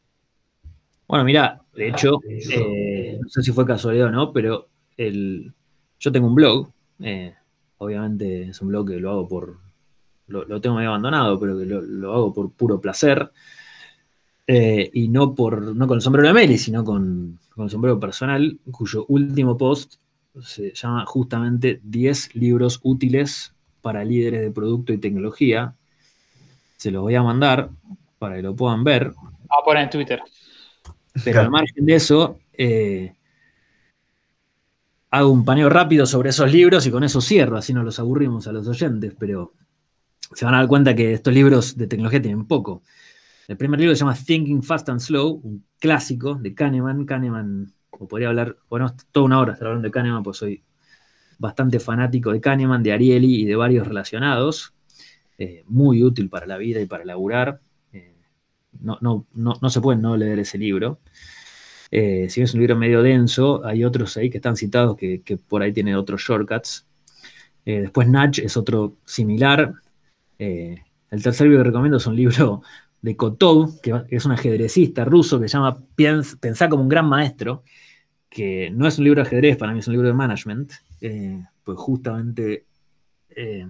[1.07, 5.53] Bueno, mira, de hecho, eh, no sé si fue casualidad o no, pero el,
[5.99, 6.70] yo tengo un blog.
[7.78, 9.57] obviamente es un blog que lo hago por.
[10.26, 13.30] Lo, tengo medio abandonado, pero que lo hago por puro placer.
[14.51, 18.59] Eh, y no, por, no con el sombrero de Meli, sino con, el sombrero personal,
[18.70, 19.97] cuyo último post
[20.41, 25.74] se llama justamente 10 libros útiles para líderes de producto y tecnología.
[26.79, 27.68] Se los voy a mandar
[28.18, 29.12] para que lo puedan ver.
[29.51, 30.22] a poner en Twitter.
[31.24, 33.12] Pero al margen de eso, eh,
[35.11, 38.47] hago un paneo rápido sobre esos libros y con eso cierro, así no los aburrimos
[38.47, 39.53] a los oyentes, pero
[40.33, 42.83] se van a dar cuenta que estos libros de tecnología tienen poco.
[43.49, 47.07] El primer libro se llama Thinking Fast and Slow, un clásico de Kahneman.
[47.07, 50.62] Kahneman, o podría hablar, bueno, toda una hora estar hablando de Kahneman, pues soy
[51.39, 54.74] bastante fanático de Kahneman, de Ariely y de varios relacionados.
[55.39, 57.61] Eh, muy útil para la vida y para laburar.
[57.93, 58.14] Eh,
[58.80, 61.01] no, no, no, se puede no leer ese libro.
[61.91, 65.36] Eh, si es un libro medio denso, hay otros ahí que están citados que, que
[65.36, 66.86] por ahí tienen otros shortcuts.
[67.64, 69.74] después Nudge es otro similar.
[70.39, 72.62] el tercer libro que recomiendo es un libro
[73.01, 77.62] de Kotov, que es un ajedrecista ruso que se llama Pensar como un gran maestro,
[78.28, 81.45] que no es un libro de ajedrez, para mí es un libro de management, eh,
[81.64, 82.66] pues justamente
[83.30, 83.66] eh,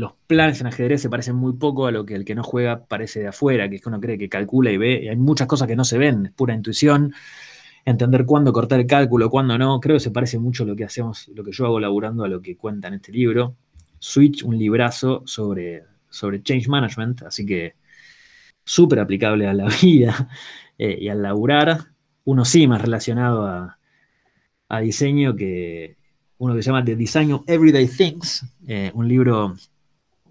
[0.00, 2.86] los planes en ajedrez se parecen muy poco a lo que el que no juega
[2.86, 5.68] parece de afuera, que es que uno cree que calcula y ve, hay muchas cosas
[5.68, 7.12] que no se ven, es pura intuición,
[7.84, 10.84] entender cuándo cortar el cálculo, cuándo no, creo que se parece mucho a lo que
[10.84, 13.56] hacemos, lo que yo hago laburando a lo que cuenta en este libro.
[13.98, 17.74] Switch, un librazo sobre, sobre change management, así que
[18.64, 20.28] súper aplicable a la vida
[20.78, 21.78] eh, y al laburar.
[22.24, 23.76] Uno sí más relacionado a,
[24.80, 25.96] diseño que
[26.38, 29.56] uno que se llama The Design of Everyday Things, eh, un libro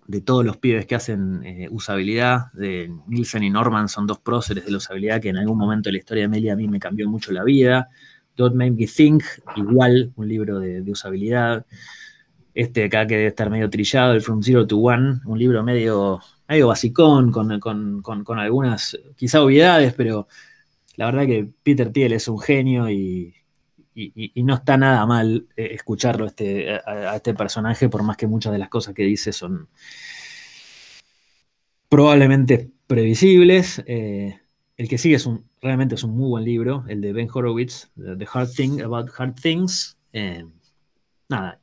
[0.09, 4.65] de todos los pibes que hacen eh, usabilidad, de Nielsen y Norman, son dos próceres
[4.65, 6.79] de la usabilidad que en algún momento de la historia de Amelia a mí me
[6.79, 7.89] cambió mucho la vida.
[8.35, 9.23] Don't Make Me Think,
[9.55, 11.63] igual, un libro de, usabilidad.
[12.55, 16.19] Este acá que debe estar medio trillado, el From Zero to One, un libro medio
[16.47, 20.27] medio basicón, con, algunas quizá obviedades, pero
[20.95, 23.35] la verdad que Peter Thiel es un genio y,
[24.43, 28.59] no está nada mal eh, escucharlo este, a, este personaje, por más que muchas de
[28.59, 29.67] las cosas que dice son
[31.87, 33.83] probablemente previsibles.
[33.85, 34.39] Eh,
[34.77, 37.91] el que sigue es un, realmente es un muy buen libro, el de Ben Horowitz,
[37.95, 39.97] The Hard Thing About Hard Things.
[40.13, 40.45] Eh,
[41.27, 41.59] nada,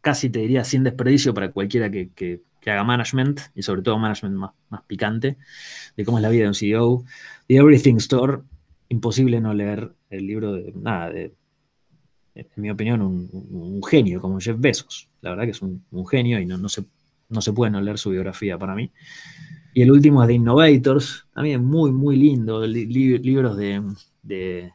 [0.00, 3.98] casi te diría sin desperdicio para cualquiera que, que- que haga management, y sobre todo
[3.98, 5.36] management más, más picante,
[5.96, 7.04] de cómo es la vida de un CEO.
[7.46, 8.40] The Everything Store,
[8.88, 11.34] imposible no leer el libro de, nada, de,
[12.38, 15.08] en mi opinión, un, genio como Jeff Bezos.
[15.20, 16.84] La verdad que es un, genio y no, no, se,
[17.28, 18.90] no se puede no leer su biografía para mí.
[19.74, 23.82] Y el último es The Innovators, también muy, muy lindo, li- li- libros de,
[24.22, 24.72] de-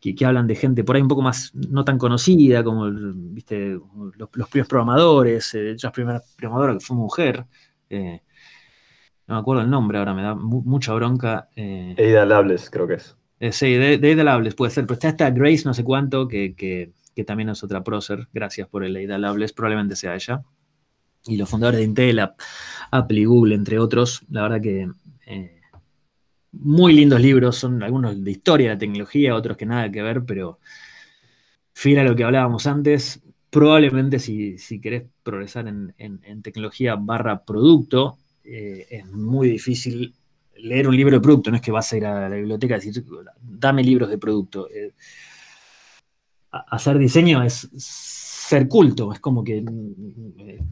[0.00, 3.78] que, que hablan de gente por ahí un poco más no tan conocida, como viste,
[4.16, 7.46] los, primeros programadores, eh, la primera programadora que fue mujer.
[7.90, 8.20] eh,
[9.26, 11.48] no me acuerdo el nombre ahora, me da mu- mucha bronca.
[11.56, 13.16] eh, Lovelace, creo que es.
[13.42, 16.54] Eh, sí, de, de Lovelace puede ser, pero está esta Grace no sé cuánto, que,
[16.54, 20.42] que- que también es otra prócer, gracias por el Ada Lovelace, probablemente sea ella.
[21.26, 22.40] Y los fundadores de Intel, Ap-
[22.90, 24.90] Apple y Google, entre otros, la verdad que
[25.26, 25.60] eh,
[26.52, 30.24] muy lindos libros, son algunos de historia de la tecnología, otros que nada que ver,
[30.26, 30.60] pero
[31.74, 33.20] fiel a lo que hablábamos antes,
[33.50, 40.14] probablemente si, si querés progresar en, en- en tecnología barra producto, eh, es muy difícil
[40.62, 42.78] leer un libro de producto, no es que vas a ir a la biblioteca y
[42.86, 43.04] decir,
[43.42, 44.68] dame libros de producto.
[44.70, 44.92] Eh,
[46.50, 49.64] a- hacer diseño es ser culto, es como que eh,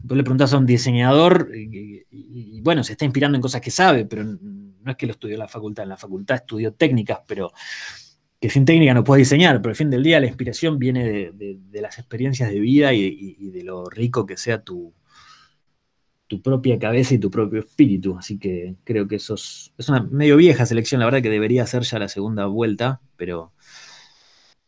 [0.09, 4.23] le preguntás a un diseñador y, bueno, se está inspirando en cosas que sabe, pero
[4.23, 7.51] no es que lo estudió en la facultad, en la facultad estudió técnicas, pero
[8.39, 11.59] que sin técnica no puede diseñar, pero al fin del día la inspiración viene de,
[11.81, 14.93] las experiencias de vida y- y de lo rico que sea tu,
[16.31, 18.15] tu propia cabeza y tu propio espíritu.
[18.17, 21.67] Así que creo que eso es, es una medio vieja selección, la verdad que debería
[21.67, 23.51] ser ya la segunda vuelta, pero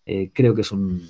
[0.05, 1.07] eh, creo que es un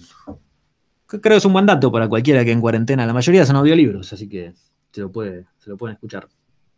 [1.08, 4.14] creo que es un buen dato para cualquiera que en cuarentena, la mayoría son audiolibros,
[4.14, 4.54] así que
[4.92, 6.28] se lo, puede, se lo pueden escuchar.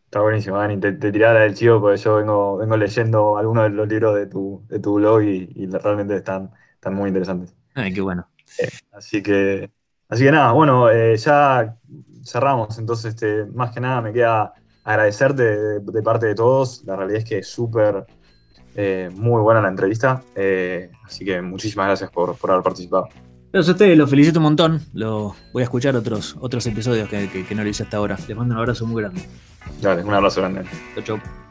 [0.05, 0.79] Está buenísimo, Dani.
[0.79, 4.27] Te, te tiraba del chivo porque yo vengo, vengo leyendo algunos de los libros de
[4.27, 7.53] tu, de tu blog y, y realmente están, están muy interesantes.
[7.73, 8.25] Ay, qué bueno.
[8.93, 9.69] Así que,
[10.07, 11.77] así que nada, bueno, eh, ya
[12.25, 12.77] cerramos.
[12.79, 14.53] Entonces, este, más que nada me queda
[14.83, 16.83] agradecerte de, de parte de todos.
[16.85, 18.05] La realidad es que es súper,
[18.75, 20.21] eh, muy buena la entrevista.
[20.35, 23.07] Eh, así que muchísimas gracias por, por haber participado.
[23.53, 24.81] Gracias a ustedes, los felicito un montón.
[24.93, 28.17] Lo, voy a escuchar otros, otros episodios que, que- que no lo hice hasta ahora.
[28.27, 29.21] Les mando un abrazo muy grande.
[29.81, 30.63] Dale, un abrazo grande.
[30.95, 31.44] Chau, chau.